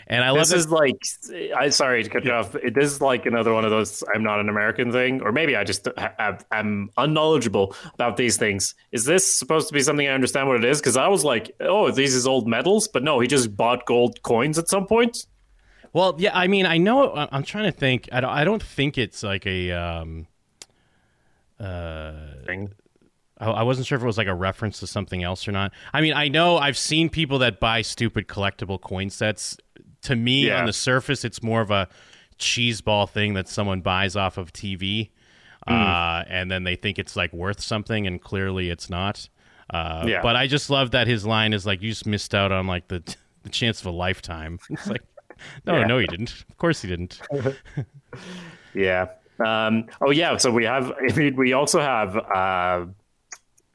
And 0.08 0.22
I 0.22 0.30
love 0.30 0.48
This 0.48 0.50
this. 0.50 0.66
is 0.66 0.70
like, 0.70 1.52
I 1.56 1.68
sorry 1.70 2.04
to 2.04 2.08
cut 2.08 2.24
you 2.24 2.30
off. 2.30 2.52
This 2.52 2.92
is 2.92 3.00
like 3.00 3.26
another 3.26 3.52
one 3.52 3.64
of 3.64 3.72
those 3.72 4.04
"I'm 4.14 4.22
not 4.22 4.38
an 4.38 4.48
American" 4.48 4.92
thing, 4.92 5.20
or 5.20 5.32
maybe 5.32 5.56
I 5.56 5.64
just 5.64 5.88
ha- 5.98 6.38
am 6.52 6.90
unknowledgeable 6.96 7.74
about 7.94 8.16
these 8.16 8.36
things. 8.36 8.76
Is 8.92 9.04
this 9.04 9.26
supposed 9.26 9.66
to 9.66 9.74
be 9.74 9.80
something 9.80 10.06
I 10.06 10.12
understand 10.12 10.46
what 10.46 10.58
it 10.58 10.64
is? 10.64 10.80
Because 10.80 10.96
I 10.96 11.08
was 11.08 11.24
like, 11.24 11.50
oh, 11.58 11.90
these 11.90 12.14
is 12.14 12.24
old 12.24 12.46
medals, 12.46 12.86
but 12.86 13.02
no, 13.02 13.18
he 13.18 13.26
just 13.26 13.56
bought 13.56 13.84
gold 13.84 14.22
coins 14.22 14.58
at 14.60 14.68
some 14.68 14.86
point. 14.86 15.26
Well, 15.96 16.14
yeah, 16.18 16.30
I 16.34 16.46
mean, 16.46 16.66
I 16.66 16.78
know. 16.78 17.12
I'm 17.32 17.42
trying 17.42 17.64
to 17.64 17.72
think. 17.72 18.08
I 18.12 18.20
don't. 18.20 18.30
I 18.30 18.44
don't 18.44 18.62
think 18.62 18.98
it's 18.98 19.22
like 19.22 19.46
a. 19.46 19.72
Um, 19.72 20.26
Thing. 21.58 22.70
I 23.38 23.46
I 23.50 23.62
wasn't 23.62 23.86
sure 23.86 23.96
if 23.96 24.02
it 24.02 24.06
was 24.06 24.18
like 24.18 24.26
a 24.26 24.34
reference 24.34 24.80
to 24.80 24.86
something 24.86 25.22
else 25.22 25.46
or 25.48 25.52
not. 25.52 25.72
I 25.92 26.00
mean, 26.00 26.12
I 26.14 26.28
know 26.28 26.58
I've 26.58 26.76
seen 26.78 27.08
people 27.08 27.38
that 27.40 27.60
buy 27.60 27.82
stupid 27.82 28.28
collectible 28.28 28.80
coin 28.80 29.10
sets. 29.10 29.56
To 30.02 30.14
me, 30.14 30.46
Yeah. 30.48 30.60
on 30.60 30.66
the 30.66 30.72
surface, 30.72 31.24
it's 31.24 31.42
more 31.42 31.60
of 31.60 31.70
a 31.70 31.88
cheese 32.38 32.80
ball 32.80 33.06
thing 33.06 33.34
that 33.34 33.48
someone 33.48 33.80
buys 33.80 34.14
off 34.14 34.36
of 34.38 34.52
TV, 34.52 35.10
Hmm. 35.66 35.74
uh, 35.74 36.24
and 36.28 36.50
then 36.50 36.64
they 36.64 36.76
think 36.76 36.98
it's 36.98 37.16
like 37.16 37.32
worth 37.32 37.60
something, 37.60 38.06
and 38.06 38.20
clearly 38.20 38.70
it's 38.70 38.88
not. 38.90 39.28
Uh, 39.70 40.04
Yeah. 40.06 40.22
But 40.22 40.36
I 40.36 40.46
just 40.46 40.70
love 40.70 40.92
that 40.92 41.06
his 41.08 41.26
line 41.26 41.52
is 41.52 41.66
like, 41.66 41.82
"You 41.82 41.88
just 41.88 42.06
missed 42.06 42.34
out 42.34 42.52
on 42.52 42.66
like 42.66 42.88
the 42.88 43.02
the 43.42 43.48
chance 43.50 43.80
of 43.80 43.86
a 43.86 43.90
lifetime." 43.90 44.58
It's 44.70 44.86
like, 44.86 45.02
no, 45.66 45.78
Yeah. 45.78 45.86
no, 45.86 45.98
he 45.98 46.06
didn't. 46.06 46.44
Of 46.48 46.58
course, 46.58 46.82
he 46.82 46.88
didn't. 46.88 47.20
Yeah. 48.74 49.06
Um, 49.44 49.86
oh 50.00 50.10
yeah. 50.10 50.36
So 50.36 50.50
we 50.50 50.64
have. 50.64 50.92
I 51.10 51.12
mean, 51.14 51.36
we 51.36 51.52
also 51.52 51.80
have. 51.80 52.16
Uh, 52.16 52.86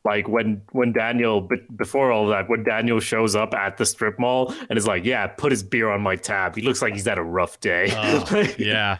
like 0.04 0.28
when 0.28 0.64
when 0.72 0.94
Daniel 0.94 1.42
be- 1.42 1.62
before 1.76 2.12
all 2.12 2.26
that 2.30 2.50
when 2.50 2.64
Daniel 2.64 3.00
shows 3.00 3.36
up 3.36 3.54
at 3.54 3.78
the 3.78 3.86
strip 3.86 4.18
mall 4.18 4.52
and 4.68 4.76
is 4.76 4.88
like 4.88 5.06
yeah 5.06 5.28
put 5.28 5.52
his 5.52 5.62
beer 5.62 5.92
on 5.92 6.02
my 6.02 6.16
tab 6.16 6.56
he 6.56 6.64
looks 6.64 6.82
like 6.82 6.94
he's 6.94 7.06
had 7.06 7.20
a 7.20 7.24
rough 7.24 7.60
day 7.60 7.86
yeah. 8.58 8.98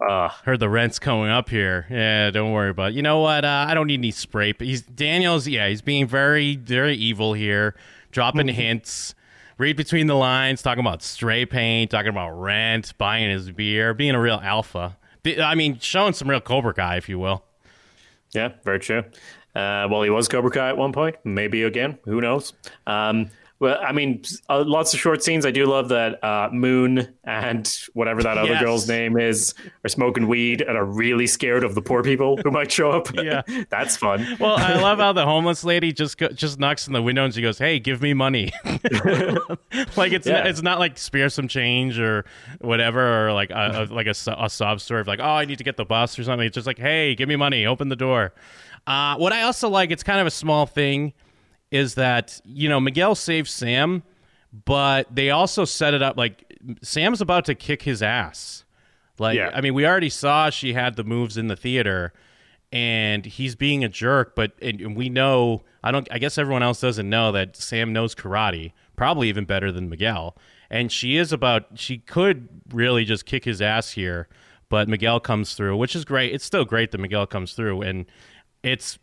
Uh, 0.00 0.28
Heard 0.44 0.60
the 0.60 0.68
rent's 0.70 0.98
coming 0.98 1.28
up 1.30 1.50
here. 1.50 1.86
Yeah, 1.90 2.30
don't 2.30 2.52
worry 2.52 2.70
about 2.70 2.92
it. 2.92 2.94
You 2.94 3.02
know 3.02 3.20
what? 3.20 3.44
Uh, 3.44 3.66
I 3.68 3.74
don't 3.74 3.86
need 3.86 4.00
any 4.00 4.10
spray. 4.10 4.52
But 4.52 4.66
he's 4.66 4.80
Daniel's. 4.80 5.46
Yeah, 5.46 5.68
he's 5.68 5.82
being 5.82 6.06
very, 6.06 6.56
very 6.56 6.96
evil 6.96 7.34
here, 7.34 7.74
dropping 8.10 8.48
hints, 8.48 9.14
read 9.58 9.76
between 9.76 10.06
the 10.06 10.14
lines, 10.14 10.62
talking 10.62 10.80
about 10.80 11.02
stray 11.02 11.44
paint, 11.44 11.90
talking 11.90 12.08
about 12.10 12.30
rent, 12.30 12.96
buying 12.96 13.28
his 13.30 13.50
beer, 13.50 13.92
being 13.92 14.14
a 14.14 14.20
real 14.20 14.40
alpha. 14.42 14.96
I 15.26 15.54
mean, 15.54 15.78
showing 15.80 16.14
some 16.14 16.30
real 16.30 16.40
Cobra 16.40 16.72
Kai, 16.72 16.96
if 16.96 17.08
you 17.08 17.18
will. 17.18 17.44
Yeah, 18.32 18.52
very 18.64 18.78
true. 18.78 19.04
Uh, 19.54 19.88
well, 19.90 20.02
he 20.02 20.10
was 20.10 20.28
Cobra 20.28 20.50
Kai 20.50 20.68
at 20.68 20.76
one 20.76 20.92
point. 20.92 21.16
Maybe 21.24 21.64
again. 21.64 21.98
Who 22.04 22.20
knows? 22.20 22.52
Um, 22.86 23.30
Well, 23.60 23.76
I 23.84 23.90
mean, 23.90 24.22
uh, 24.48 24.62
lots 24.64 24.94
of 24.94 25.00
short 25.00 25.22
scenes. 25.24 25.44
I 25.44 25.50
do 25.50 25.66
love 25.66 25.88
that 25.88 26.22
uh, 26.22 26.48
Moon 26.52 27.12
and 27.24 27.68
whatever 27.92 28.22
that 28.22 28.38
other 28.38 28.50
Yes. 28.52 28.62
girl's 28.62 28.88
name 28.88 29.18
is 29.18 29.52
are 29.84 29.88
smoking 29.88 30.28
weed 30.28 30.60
and 30.60 30.76
are 30.78 30.84
really 30.84 31.26
scared 31.26 31.64
of 31.64 31.74
the 31.74 31.82
poor 31.82 32.04
people 32.04 32.36
who 32.36 32.52
might 32.52 32.70
show 32.70 32.92
up. 32.92 33.12
Yeah. 33.14 33.42
that's 33.68 33.96
fun. 33.96 34.24
Well, 34.38 34.54
I 34.56 34.74
love 34.80 34.98
how 34.98 35.12
the 35.12 35.24
homeless 35.24 35.64
lady 35.64 35.92
just 35.92 36.18
go, 36.18 36.28
just 36.28 36.60
knocks 36.60 36.86
on 36.86 36.92
the 36.92 37.02
window 37.02 37.24
and 37.24 37.34
she 37.34 37.42
goes, 37.42 37.58
"Hey, 37.58 37.80
give 37.80 38.00
me 38.00 38.14
money." 38.14 38.52
like 39.96 40.12
it's 40.12 40.26
Yeah. 40.26 40.44
it's 40.46 40.62
not 40.62 40.78
like 40.78 40.98
spare 40.98 41.28
some 41.28 41.48
change 41.48 41.98
or 41.98 42.24
whatever, 42.60 43.26
or 43.28 43.32
like 43.32 43.50
a, 43.50 43.86
a 43.90 43.92
like 43.92 44.06
a, 44.06 44.14
a 44.38 44.48
sob 44.48 44.80
story 44.80 45.00
of 45.00 45.06
like, 45.06 45.20
"Oh, 45.20 45.24
I 45.34 45.44
need 45.44 45.58
to 45.58 45.64
get 45.64 45.76
the 45.76 45.84
bus" 45.84 46.18
or 46.18 46.24
something. 46.24 46.46
It's 46.46 46.54
just 46.54 46.66
like, 46.66 46.78
"Hey, 46.78 47.14
give 47.14 47.28
me 47.28 47.36
money, 47.36 47.66
open 47.66 47.88
the 47.88 47.96
door." 47.96 48.32
Uh, 48.86 49.16
what 49.16 49.32
I 49.32 49.42
also 49.42 49.68
like, 49.68 49.90
it's 49.90 50.02
kind 50.02 50.20
of 50.20 50.26
a 50.26 50.30
small 50.30 50.64
thing, 50.64 51.12
is 51.70 51.94
that 51.94 52.40
you 52.44 52.68
know 52.68 52.80
Miguel 52.80 53.14
saves 53.14 53.50
Sam, 53.50 54.02
but 54.64 55.14
they 55.14 55.30
also 55.30 55.64
set 55.64 55.94
it 55.94 56.02
up 56.02 56.16
like 56.16 56.58
Sam's 56.82 57.20
about 57.20 57.44
to 57.46 57.54
kick 57.54 57.82
his 57.82 58.02
ass. 58.02 58.64
Like, 59.18 59.36
Yeah. 59.36 59.50
I 59.52 59.60
mean, 59.60 59.74
we 59.74 59.86
already 59.86 60.10
saw 60.10 60.50
she 60.50 60.74
had 60.74 60.96
the 60.96 61.04
moves 61.04 61.36
in 61.36 61.48
the 61.48 61.56
theater, 61.56 62.12
and 62.72 63.26
he's 63.26 63.54
being 63.56 63.82
a 63.84 63.88
jerk. 63.88 64.34
But 64.36 64.52
and, 64.62 64.80
and 64.80 64.96
we 64.96 65.08
know, 65.08 65.62
I 65.82 65.90
don't. 65.90 66.08
I 66.10 66.18
guess 66.18 66.38
everyone 66.38 66.62
else 66.62 66.80
doesn't 66.80 67.08
know 67.08 67.32
that 67.32 67.56
Sam 67.56 67.92
knows 67.92 68.14
karate, 68.14 68.72
probably 68.96 69.28
even 69.28 69.44
better 69.44 69.72
than 69.72 69.88
Miguel. 69.88 70.36
And 70.70 70.92
she 70.92 71.16
is 71.16 71.32
about. 71.32 71.66
She 71.74 71.98
could 71.98 72.48
really 72.72 73.04
just 73.04 73.26
kick 73.26 73.44
his 73.44 73.60
ass 73.60 73.92
here, 73.92 74.28
but 74.68 74.88
Miguel 74.88 75.18
comes 75.18 75.54
through, 75.54 75.76
which 75.76 75.96
is 75.96 76.04
great. 76.04 76.32
It's 76.32 76.44
still 76.44 76.64
great 76.64 76.92
that 76.92 76.98
Miguel 76.98 77.26
comes 77.26 77.54
through, 77.54 77.82
and 77.82 78.06
it's 78.62 78.98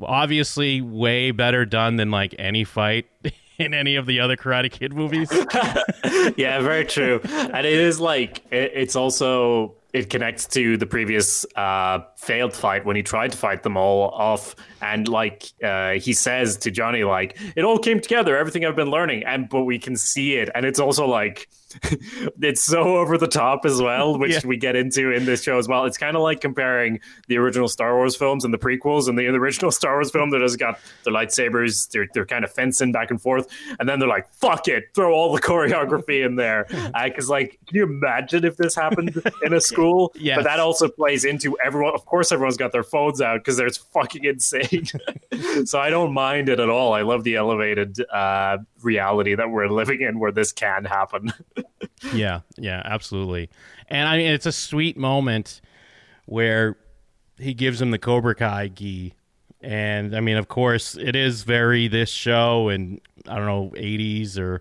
obviously 0.00 0.80
way 0.80 1.30
better 1.30 1.64
done 1.64 1.96
than 1.96 2.10
like 2.10 2.34
any 2.38 2.64
fight 2.64 3.06
in 3.58 3.74
any 3.74 3.96
of 3.96 4.06
the 4.06 4.20
other 4.20 4.36
Karate 4.36 4.70
Kid 4.70 4.92
movies. 4.92 5.30
yeah, 6.36 6.60
very 6.60 6.84
true. 6.84 7.20
And 7.24 7.66
it 7.66 7.78
is 7.78 8.00
like 8.00 8.44
it, 8.50 8.72
it's 8.74 8.96
also 8.96 9.74
it 9.92 10.10
connects 10.10 10.46
to 10.48 10.76
the 10.76 10.86
previous 10.86 11.46
uh, 11.54 12.00
failed 12.16 12.52
fight 12.52 12.84
when 12.84 12.96
he 12.96 13.02
tried 13.02 13.30
to 13.30 13.38
fight 13.38 13.62
them 13.62 13.76
all 13.76 14.10
off, 14.10 14.56
and 14.82 15.06
like 15.06 15.44
uh, 15.62 15.92
he 15.92 16.12
says 16.12 16.56
to 16.58 16.70
Johnny, 16.72 17.04
like 17.04 17.38
it 17.54 17.64
all 17.64 17.78
came 17.78 18.00
together, 18.00 18.36
everything 18.36 18.66
I've 18.66 18.74
been 18.74 18.90
learning, 18.90 19.22
and 19.24 19.48
but 19.48 19.62
we 19.62 19.78
can 19.78 19.96
see 19.96 20.34
it, 20.34 20.50
and 20.54 20.66
it's 20.66 20.80
also 20.80 21.06
like 21.06 21.48
it's 22.40 22.62
so 22.62 22.96
over 22.96 23.16
the 23.18 23.26
top 23.26 23.64
as 23.64 23.80
well, 23.80 24.18
which 24.18 24.32
Yeah. 24.32 24.40
we 24.44 24.56
get 24.56 24.76
into 24.76 25.10
in 25.12 25.24
this 25.24 25.42
show 25.42 25.58
as 25.58 25.68
well. 25.68 25.84
It's 25.84 25.98
kind 25.98 26.16
of 26.16 26.22
like 26.22 26.40
comparing 26.40 27.00
the 27.28 27.36
original 27.38 27.68
Star 27.68 27.94
Wars 27.96 28.16
films 28.16 28.44
and 28.44 28.52
the 28.52 28.58
prequels, 28.58 29.08
and 29.08 29.18
the, 29.18 29.24
the 29.26 29.34
original 29.34 29.70
Star 29.72 29.94
Wars 29.96 30.10
film 30.10 30.30
that 30.30 30.40
has 30.40 30.56
got 30.56 30.78
the 31.04 31.10
lightsabers, 31.10 31.90
they're 31.90 32.06
they're 32.14 32.26
kind 32.26 32.44
of 32.44 32.52
fencing 32.52 32.92
back 32.92 33.10
and 33.10 33.20
forth, 33.20 33.48
and 33.78 33.88
then 33.88 33.98
they're 33.98 34.08
like, 34.08 34.32
"Fuck 34.34 34.68
it, 34.68 34.84
throw 34.94 35.12
all 35.12 35.32
the 35.34 35.40
choreography 35.40 36.24
in 36.24 36.36
there," 36.36 36.66
because 37.04 37.28
like, 37.28 37.58
can 37.66 37.76
you 37.76 37.82
imagine 37.84 38.44
if 38.44 38.56
this 38.56 38.74
happened 38.74 39.20
in 39.44 39.52
a 39.52 39.60
school? 39.60 40.12
Yes. 40.16 40.36
But 40.36 40.44
that 40.44 40.60
also 40.60 40.88
plays 40.88 41.24
into 41.24 41.56
everyone. 41.64 41.94
Of 41.94 42.04
course, 42.06 42.32
everyone's 42.32 42.56
got 42.56 42.72
their 42.72 42.82
phones 42.82 43.20
out 43.20 43.40
because 43.40 43.56
there's 43.56 43.76
fucking 43.76 44.24
insane. 44.24 44.86
so 45.64 45.78
I 45.78 45.90
don't 45.90 46.12
mind 46.12 46.48
it 46.48 46.60
at 46.60 46.68
all. 46.68 46.92
I 46.92 47.02
love 47.02 47.24
the 47.24 47.36
elevated 47.36 47.98
uh, 48.10 48.58
reality 48.82 49.34
that 49.34 49.50
we're 49.50 49.68
living 49.68 50.00
in, 50.02 50.18
where 50.18 50.32
this 50.32 50.52
can 50.52 50.84
happen. 50.84 51.32
Yeah, 52.12 52.40
yeah, 52.56 52.82
absolutely. 52.84 53.50
And 53.88 54.08
I 54.08 54.16
mean, 54.16 54.30
it's 54.30 54.46
a 54.46 54.52
sweet 54.52 54.96
moment 54.96 55.60
where 56.26 56.76
he 57.38 57.54
gives 57.54 57.80
him 57.80 57.90
the 57.90 57.98
Cobra 57.98 58.34
Kai 58.34 58.68
gi. 58.68 59.14
And 59.60 60.14
I 60.14 60.20
mean, 60.20 60.36
of 60.36 60.48
course, 60.48 60.96
it 60.96 61.16
is 61.16 61.42
very 61.42 61.88
this 61.88 62.10
show 62.10 62.68
and 62.68 63.00
I 63.28 63.36
don't 63.36 63.46
know, 63.46 63.72
80s 63.76 64.38
or 64.38 64.60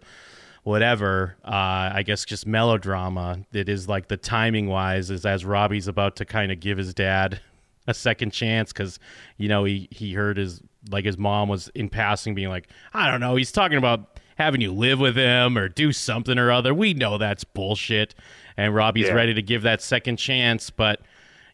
whatever. 0.63 1.36
Uh, 1.44 1.92
I 1.94 2.04
guess 2.04 2.26
just 2.26 2.48
melodrama. 2.48 3.39
It 3.52 3.70
is 3.70 3.88
like 3.88 4.08
the 4.08 4.18
timing 4.18 4.68
wise 4.68 5.10
is 5.10 5.26
as 5.26 5.46
Robbie's 5.46 5.88
about 5.88 6.16
to 6.18 6.26
kind 6.26 6.52
of 6.52 6.60
give 6.60 6.78
his 6.78 6.94
dad 6.94 7.42
a 7.88 7.94
second 7.94 8.32
chance 8.32 8.72
because 8.72 8.98
you 9.38 9.50
know 9.50 9.66
he 9.66 9.89
he 9.92 10.13
heard 10.13 10.38
his 10.38 10.62
like 10.89 11.04
his 11.06 11.18
mom 11.18 11.50
was 11.50 11.70
in 11.76 11.89
passing 11.89 12.34
being 12.34 12.50
like 12.50 12.70
I 12.94 13.12
don't 13.12 13.20
know 13.20 13.36
he's 13.36 13.52
talking 13.52 13.78
about 13.78 14.12
having 14.38 14.62
you 14.62 14.72
live 14.72 15.00
with 15.00 15.15
him 15.15 15.58
or 15.58 15.67
do 15.69 15.91
something 15.91 16.38
or 16.38 16.52
other. 16.52 16.74
We 16.74 16.93
know 16.93 17.17
that's 17.17 17.43
bullshit, 17.43 18.15
and 18.58 18.74
Robbie's 18.76 19.08
Yeah. 19.08 19.13
ready 19.13 19.34
to 19.34 19.41
give 19.41 19.62
that 19.63 19.82
second 19.82 20.17
chance, 20.17 20.69
but. 20.69 21.02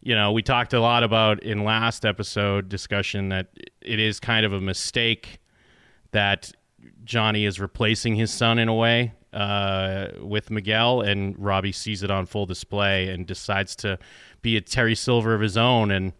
You 0.01 0.15
know, 0.15 0.31
we 0.31 0.41
talked 0.41 0.71
a 0.73 0.79
lot 0.79 1.03
about 1.03 1.43
in 1.43 1.65
last 1.65 2.05
episode 2.05 2.69
discussion 2.69 3.27
that 3.29 3.47
it 3.81 3.99
is 3.99 4.17
kind 4.21 4.45
of 4.45 4.53
a 4.53 4.61
mistake 4.61 5.39
that 6.11 6.53
Johnny 7.03 7.43
is 7.43 7.59
replacing 7.59 8.15
his 8.15 8.31
son 8.31 8.59
in 8.59 8.69
a 8.69 8.73
way 8.73 9.11
uh, 9.33 10.07
with 10.21 10.51
Miguel, 10.51 11.01
and 11.01 11.37
Robbie 11.37 11.73
sees 11.73 12.01
it 12.01 12.09
on 12.09 12.27
full 12.27 12.45
display 12.45 13.09
and 13.09 13.27
decides 13.27 13.75
to 13.75 13.99
be 14.41 14.55
a 14.55 14.61
Terry 14.61 14.95
Silver 14.95 15.35
of 15.35 15.41
his 15.41 15.57
own. 15.57 15.91
And 15.91 16.13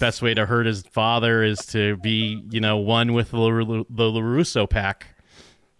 best 0.00 0.20
way 0.20 0.34
to 0.34 0.44
hurt 0.44 0.66
his 0.66 0.82
father 0.82 1.44
is 1.44 1.60
to 1.66 1.96
be, 1.98 2.42
you 2.50 2.58
know, 2.58 2.76
one 2.76 3.12
with 3.12 3.30
the, 3.30 3.38
La- 3.38 3.84
the 3.88 4.10
Larusso 4.10 4.68
pack. 4.68 5.06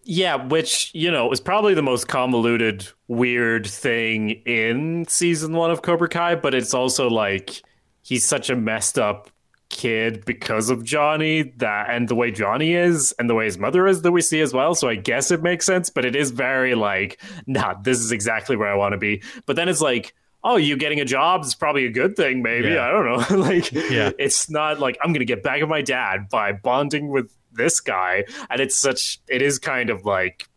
Yeah, 0.08 0.36
which, 0.36 0.92
you 0.94 1.10
know, 1.10 1.32
is 1.32 1.40
probably 1.40 1.74
the 1.74 1.82
most 1.82 2.06
convoluted, 2.06 2.86
weird 3.08 3.66
thing 3.66 4.30
in 4.46 5.04
season 5.08 5.52
one 5.52 5.72
of 5.72 5.82
Cobra 5.82 6.08
Kai, 6.08 6.36
but 6.36 6.54
it's 6.54 6.72
also 6.74 7.10
like 7.10 7.60
he's 8.02 8.24
such 8.24 8.48
a 8.48 8.54
messed 8.54 9.00
up 9.00 9.30
kid 9.68 10.24
because 10.24 10.70
of 10.70 10.84
Johnny 10.84 11.42
that 11.56 11.90
and 11.90 12.08
the 12.08 12.14
way 12.14 12.30
Johnny 12.30 12.74
is 12.74 13.12
and 13.18 13.28
the 13.28 13.34
way 13.34 13.46
his 13.46 13.58
mother 13.58 13.88
is 13.88 14.02
that 14.02 14.12
we 14.12 14.20
see 14.22 14.40
as 14.40 14.52
well. 14.54 14.76
So 14.76 14.88
I 14.88 14.94
guess 14.94 15.32
it 15.32 15.42
makes 15.42 15.66
sense, 15.66 15.90
but 15.90 16.04
it 16.04 16.14
is 16.14 16.30
very 16.30 16.76
like, 16.76 17.20
nah, 17.48 17.74
this 17.82 17.98
is 17.98 18.12
exactly 18.12 18.54
where 18.56 18.68
I 18.68 18.76
want 18.76 18.92
to 18.92 18.98
be. 18.98 19.24
But 19.44 19.56
then 19.56 19.68
it's 19.68 19.80
like, 19.80 20.14
oh, 20.44 20.54
you 20.56 20.76
getting 20.76 21.00
a 21.00 21.04
job 21.04 21.42
is 21.44 21.56
probably 21.56 21.84
a 21.84 21.90
good 21.90 22.14
thing, 22.14 22.42
maybe. 22.42 22.68
Yeah. 22.68 22.86
I 22.86 22.92
don't 22.92 23.06
know. 23.32 23.36
like 23.42 23.72
Yeah. 23.72 24.12
it's 24.20 24.48
not 24.48 24.78
like 24.78 24.96
I'm 25.02 25.12
gonna 25.12 25.24
get 25.24 25.42
back 25.42 25.60
at 25.62 25.68
my 25.68 25.82
dad 25.82 26.28
by 26.28 26.52
bonding 26.52 27.08
with 27.08 27.32
this 27.56 27.80
guy. 27.80 28.24
And 28.50 28.60
it's 28.60 28.76
such 28.76 29.20
it 29.28 29.42
is 29.42 29.58
kind 29.58 29.90
of 29.90 30.04
like 30.04 30.48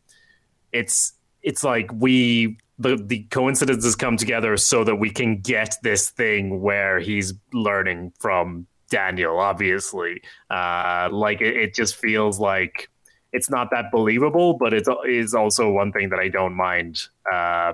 it's 0.72 1.14
it's 1.42 1.64
like 1.64 1.92
we 1.94 2.58
the 2.78 2.96
the 2.96 3.24
coincidences 3.32 3.96
come 3.96 4.18
together 4.18 4.58
so 4.58 4.84
that 4.84 4.96
we 4.96 5.10
can 5.10 5.42
get 5.42 5.76
this 5.84 6.10
thing 6.10 6.62
where 6.62 7.00
he's 7.00 7.34
learning 7.54 8.14
from 8.20 8.68
Daniel, 8.90 9.40
obviously. 9.40 10.22
Uh 10.50 11.10
like 11.12 11.42
it, 11.42 11.56
it 11.56 11.74
just 11.74 11.96
feels 11.96 12.40
like 12.40 12.90
it's 13.32 13.50
not 13.50 13.70
that 13.72 13.92
believable, 13.92 14.54
but 14.54 14.74
it 14.74 14.88
is 15.08 15.34
also 15.34 15.70
one 15.70 15.92
thing 15.92 16.10
that 16.10 16.20
I 16.20 16.30
don't 16.30 16.56
mind 16.56 17.08
uh 17.32 17.74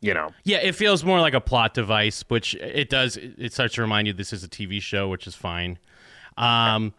you 0.00 0.14
know. 0.14 0.30
Yeah, 0.44 0.58
it 0.58 0.74
feels 0.74 1.04
more 1.04 1.20
like 1.20 1.34
a 1.34 1.40
plot 1.40 1.74
device, 1.74 2.24
which 2.28 2.54
it 2.54 2.88
does. 2.88 3.16
It 3.16 3.52
starts 3.52 3.74
to 3.74 3.82
remind 3.82 4.06
you 4.06 4.12
this 4.12 4.32
is 4.32 4.42
a 4.42 4.48
TV 4.48 4.80
show, 4.80 5.08
which 5.08 5.26
is 5.26 5.34
fine. 5.34 5.78
Um, 6.36 6.94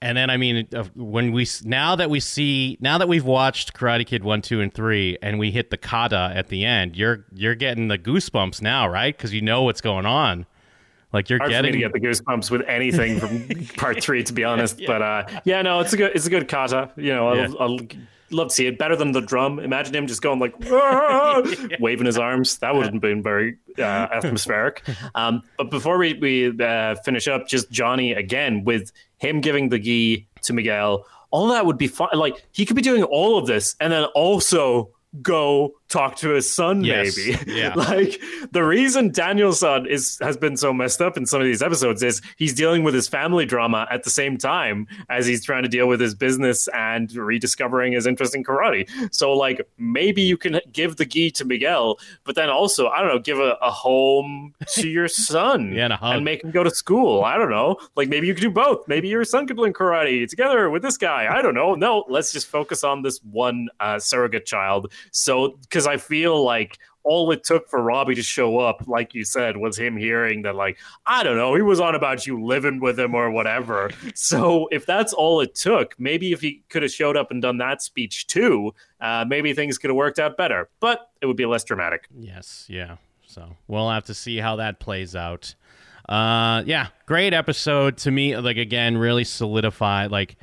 and 0.00 0.16
then 0.16 0.30
I 0.30 0.36
mean, 0.36 0.68
uh, 0.74 0.84
when 0.94 1.32
we 1.32 1.46
now 1.64 1.96
that 1.96 2.08
we 2.10 2.20
see 2.20 2.78
now 2.80 2.98
that 2.98 3.08
we've 3.08 3.24
watched 3.24 3.74
Karate 3.74 4.06
Kid 4.06 4.22
one, 4.22 4.42
two, 4.42 4.60
and 4.60 4.72
three, 4.72 5.18
and 5.22 5.38
we 5.38 5.50
hit 5.50 5.70
the 5.70 5.76
kata 5.76 6.32
at 6.34 6.48
the 6.48 6.64
end, 6.64 6.96
you're 6.96 7.24
you're 7.34 7.54
getting 7.54 7.88
the 7.88 7.98
goosebumps 7.98 8.62
now, 8.62 8.88
right? 8.88 9.16
Because 9.16 9.32
you 9.32 9.42
know 9.42 9.62
what's 9.62 9.80
going 9.80 10.06
on. 10.06 10.46
Like 11.12 11.30
you're 11.30 11.38
Hard 11.38 11.50
getting 11.50 11.72
to 11.72 11.78
get 11.78 11.92
the 11.92 12.00
goosebumps 12.00 12.50
with 12.50 12.62
anything 12.68 13.18
from 13.18 13.66
part 13.76 14.02
three, 14.02 14.22
to 14.24 14.32
be 14.32 14.44
honest. 14.44 14.80
But 14.86 15.02
uh, 15.02 15.24
yeah, 15.44 15.62
no, 15.62 15.80
it's 15.80 15.92
a 15.92 15.96
good, 15.96 16.12
it's 16.14 16.26
a 16.26 16.30
good 16.30 16.48
kata. 16.48 16.90
You 16.96 17.14
know, 17.14 17.28
I'll, 17.28 17.36
Yeah. 17.36 17.48
I'll 17.58 17.78
love 18.30 18.48
to 18.48 18.54
see 18.54 18.66
it. 18.66 18.78
Better 18.78 18.94
than 18.94 19.12
the 19.12 19.22
drum. 19.22 19.58
Imagine 19.58 19.94
him 19.94 20.06
just 20.06 20.20
going 20.20 20.38
like 20.38 20.54
waving 21.80 22.06
his 22.06 22.18
arms. 22.18 22.58
That 22.58 22.74
would 22.74 22.92
have 22.92 23.00
been 23.00 23.22
very 23.22 23.56
uh, 23.78 23.82
atmospheric. 24.12 24.82
Um, 25.14 25.42
but 25.56 25.70
before 25.70 25.96
we 25.98 26.14
we 26.14 26.62
uh, 26.62 26.96
finish 26.96 27.26
up, 27.26 27.48
just 27.48 27.70
Johnny 27.70 28.12
again 28.12 28.64
with 28.64 28.92
him 29.16 29.40
giving 29.40 29.70
the 29.70 29.78
gi 29.78 30.26
to 30.42 30.52
Miguel. 30.52 31.06
All 31.30 31.48
that 31.48 31.66
would 31.66 31.78
be 31.78 31.86
fun. 31.88 32.08
Like 32.14 32.44
he 32.52 32.66
could 32.66 32.76
be 32.76 32.82
doing 32.82 33.02
all 33.02 33.38
of 33.38 33.46
this, 33.46 33.76
and 33.80 33.92
then 33.92 34.04
also 34.14 34.90
go 35.22 35.72
talk 35.88 36.16
to 36.16 36.30
his 36.30 36.52
son 36.52 36.84
Yes. 36.84 37.16
maybe 37.16 37.38
Yeah. 37.58 37.74
like 37.74 38.20
the 38.52 38.62
reason 38.64 39.10
Daniel's 39.10 39.60
son 39.60 39.86
is 39.86 40.18
has 40.20 40.36
been 40.36 40.56
so 40.56 40.72
messed 40.72 41.00
up 41.00 41.16
in 41.16 41.24
some 41.26 41.40
of 41.40 41.46
these 41.46 41.62
episodes 41.62 42.02
is 42.02 42.20
he's 42.36 42.52
dealing 42.54 42.82
with 42.84 42.94
his 42.94 43.08
family 43.08 43.46
drama 43.46 43.86
at 43.90 44.02
the 44.04 44.10
same 44.10 44.36
time 44.36 44.86
as 45.08 45.26
he's 45.26 45.44
trying 45.44 45.62
to 45.62 45.68
deal 45.68 45.86
with 45.88 46.00
his 46.00 46.14
business 46.14 46.68
and 46.74 47.10
rediscovering 47.14 47.92
his 47.92 48.06
interest 48.06 48.34
in 48.34 48.44
karate. 48.44 48.86
So 49.14 49.32
like 49.32 49.66
maybe 49.78 50.22
you 50.22 50.36
can 50.36 50.60
give 50.72 50.96
the 50.96 51.06
gi 51.06 51.30
to 51.32 51.44
Miguel, 51.44 51.98
but 52.24 52.34
then 52.34 52.50
also 52.50 52.88
I 52.88 52.98
don't 53.00 53.08
know, 53.08 53.18
give 53.18 53.38
a, 53.38 53.56
a 53.62 53.70
home 53.70 54.54
to 54.74 54.88
your 54.88 55.08
son 55.28 55.72
Yeah, 55.72 55.84
and 55.84 55.92
a 55.94 55.96
hug. 55.96 56.22
make 56.22 56.44
him 56.44 56.50
go 56.50 56.62
to 56.62 56.70
school. 56.70 57.24
I 57.24 57.36
don't 57.38 57.50
know. 57.50 57.78
Like 57.96 58.08
maybe 58.08 58.26
you 58.26 58.34
could 58.34 58.42
do 58.42 58.50
both. 58.50 58.86
Maybe 58.88 59.08
your 59.08 59.24
son 59.24 59.46
could 59.46 59.58
learn 59.58 59.72
karate 59.72 60.28
together 60.28 60.68
with 60.70 60.82
this 60.82 60.96
guy. 60.96 61.28
I 61.34 61.40
don't 61.42 61.54
know. 61.54 61.74
No, 61.74 62.04
let's 62.08 62.32
just 62.32 62.46
focus 62.46 62.84
on 62.84 63.02
this 63.02 63.18
one 63.22 63.68
uh, 63.80 63.98
surrogate 63.98 64.44
child. 64.46 64.92
So 65.12 65.58
because 65.78 65.86
I 65.86 65.96
feel 65.96 66.42
like 66.42 66.76
all 67.04 67.30
it 67.30 67.44
took 67.44 67.68
for 67.68 67.80
Robbie 67.80 68.16
to 68.16 68.22
show 68.22 68.58
up, 68.58 68.88
like 68.88 69.14
you 69.14 69.22
said, 69.22 69.56
was 69.56 69.78
him 69.78 69.96
hearing 69.96 70.42
that, 70.42 70.56
like, 70.56 70.76
I 71.06 71.22
don't 71.22 71.36
know, 71.36 71.54
he 71.54 71.62
was 71.62 71.78
on 71.78 71.94
about 71.94 72.26
you 72.26 72.44
living 72.44 72.80
with 72.80 72.98
him 72.98 73.14
or 73.14 73.30
whatever. 73.30 73.90
So 74.14 74.66
if 74.72 74.84
that's 74.84 75.12
all 75.12 75.40
it 75.40 75.54
took, 75.54 75.94
maybe 76.00 76.32
if 76.32 76.40
he 76.40 76.64
could 76.68 76.82
have 76.82 76.90
showed 76.90 77.16
up 77.16 77.30
and 77.30 77.40
done 77.40 77.58
that 77.58 77.80
speech 77.80 78.26
too, 78.26 78.74
uh, 79.00 79.24
maybe 79.28 79.54
things 79.54 79.78
could 79.78 79.90
have 79.90 79.96
worked 79.96 80.18
out 80.18 80.36
better. 80.36 80.68
But 80.80 81.08
it 81.20 81.26
would 81.26 81.36
be 81.36 81.46
less 81.46 81.62
dramatic. 81.62 82.08
Yes, 82.18 82.66
yeah. 82.68 82.96
So 83.26 83.54
we'll 83.68 83.88
have 83.88 84.04
to 84.06 84.14
see 84.14 84.38
how 84.38 84.56
that 84.56 84.80
plays 84.80 85.14
out. 85.14 85.54
Uh, 86.08 86.64
yeah, 86.66 86.88
great 87.06 87.32
episode 87.32 87.98
to 87.98 88.10
me. 88.10 88.36
Like 88.36 88.56
again, 88.56 88.98
really 88.98 89.24
solidified. 89.24 90.10
Like 90.10 90.36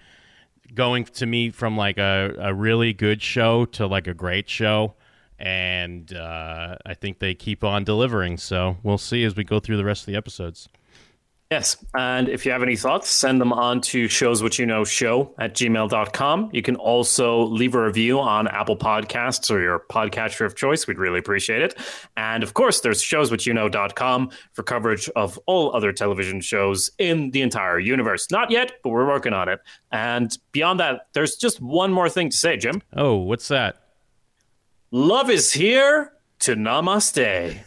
going 0.73 1.03
to 1.05 1.25
me 1.25 1.49
from 1.49 1.75
like 1.75 1.97
a, 1.97 2.33
a 2.39 2.53
really 2.53 2.93
good 2.93 3.21
show 3.21 3.65
to 3.65 3.87
like 3.87 4.07
a 4.07 4.13
great 4.13 4.49
show 4.49 4.95
and 5.39 6.13
uh, 6.13 6.75
i 6.85 6.93
think 6.93 7.19
they 7.19 7.33
keep 7.33 7.63
on 7.63 7.83
delivering 7.83 8.37
so 8.37 8.77
we'll 8.83 8.97
see 8.97 9.23
as 9.23 9.35
we 9.35 9.43
go 9.43 9.59
through 9.59 9.77
the 9.77 9.85
rest 9.85 10.01
of 10.03 10.07
the 10.07 10.15
episodes 10.15 10.69
Yes. 11.51 11.77
And 11.93 12.27
if 12.27 12.43
you 12.43 12.51
have 12.51 12.63
any 12.63 12.75
thoughts, 12.75 13.07
send 13.07 13.39
them 13.39 13.53
on 13.53 13.79
to 13.81 14.07
shows 14.07 14.41
what 14.41 14.57
you 14.57 14.65
know 14.65 14.83
show 14.83 15.33
at 15.37 15.53
gmail.com. 15.53 16.49
You 16.51 16.61
can 16.63 16.75
also 16.75 17.43
leave 17.43 17.75
a 17.75 17.83
review 17.83 18.19
on 18.19 18.47
Apple 18.47 18.75
Podcasts 18.75 19.51
or 19.51 19.61
your 19.61 19.83
podcatcher 19.91 20.43
of 20.45 20.55
choice. 20.55 20.87
We'd 20.87 20.97
really 20.97 21.19
appreciate 21.19 21.61
it. 21.61 21.77
And 22.17 22.41
of 22.41 22.55
course, 22.55 22.81
there's 22.81 23.03
showswhatyouknow.com 23.03 24.31
for 24.53 24.63
coverage 24.63 25.07
of 25.09 25.39
all 25.45 25.75
other 25.75 25.93
television 25.93 26.41
shows 26.41 26.89
in 26.97 27.29
the 27.29 27.43
entire 27.43 27.77
universe. 27.77 28.31
Not 28.31 28.49
yet, 28.49 28.73
but 28.83 28.89
we're 28.89 29.07
working 29.07 29.33
on 29.33 29.47
it. 29.47 29.59
And 29.91 30.35
beyond 30.51 30.79
that, 30.79 31.07
there's 31.13 31.35
just 31.35 31.61
one 31.61 31.93
more 31.93 32.09
thing 32.09 32.31
to 32.31 32.37
say, 32.37 32.57
Jim. 32.57 32.81
oh 32.95 33.15
what's 33.17 33.47
that 33.49 33.84
Love 34.97 35.29
is 35.29 35.51
here 35.51 36.13
to 36.39 36.55
namaste. 36.55 37.59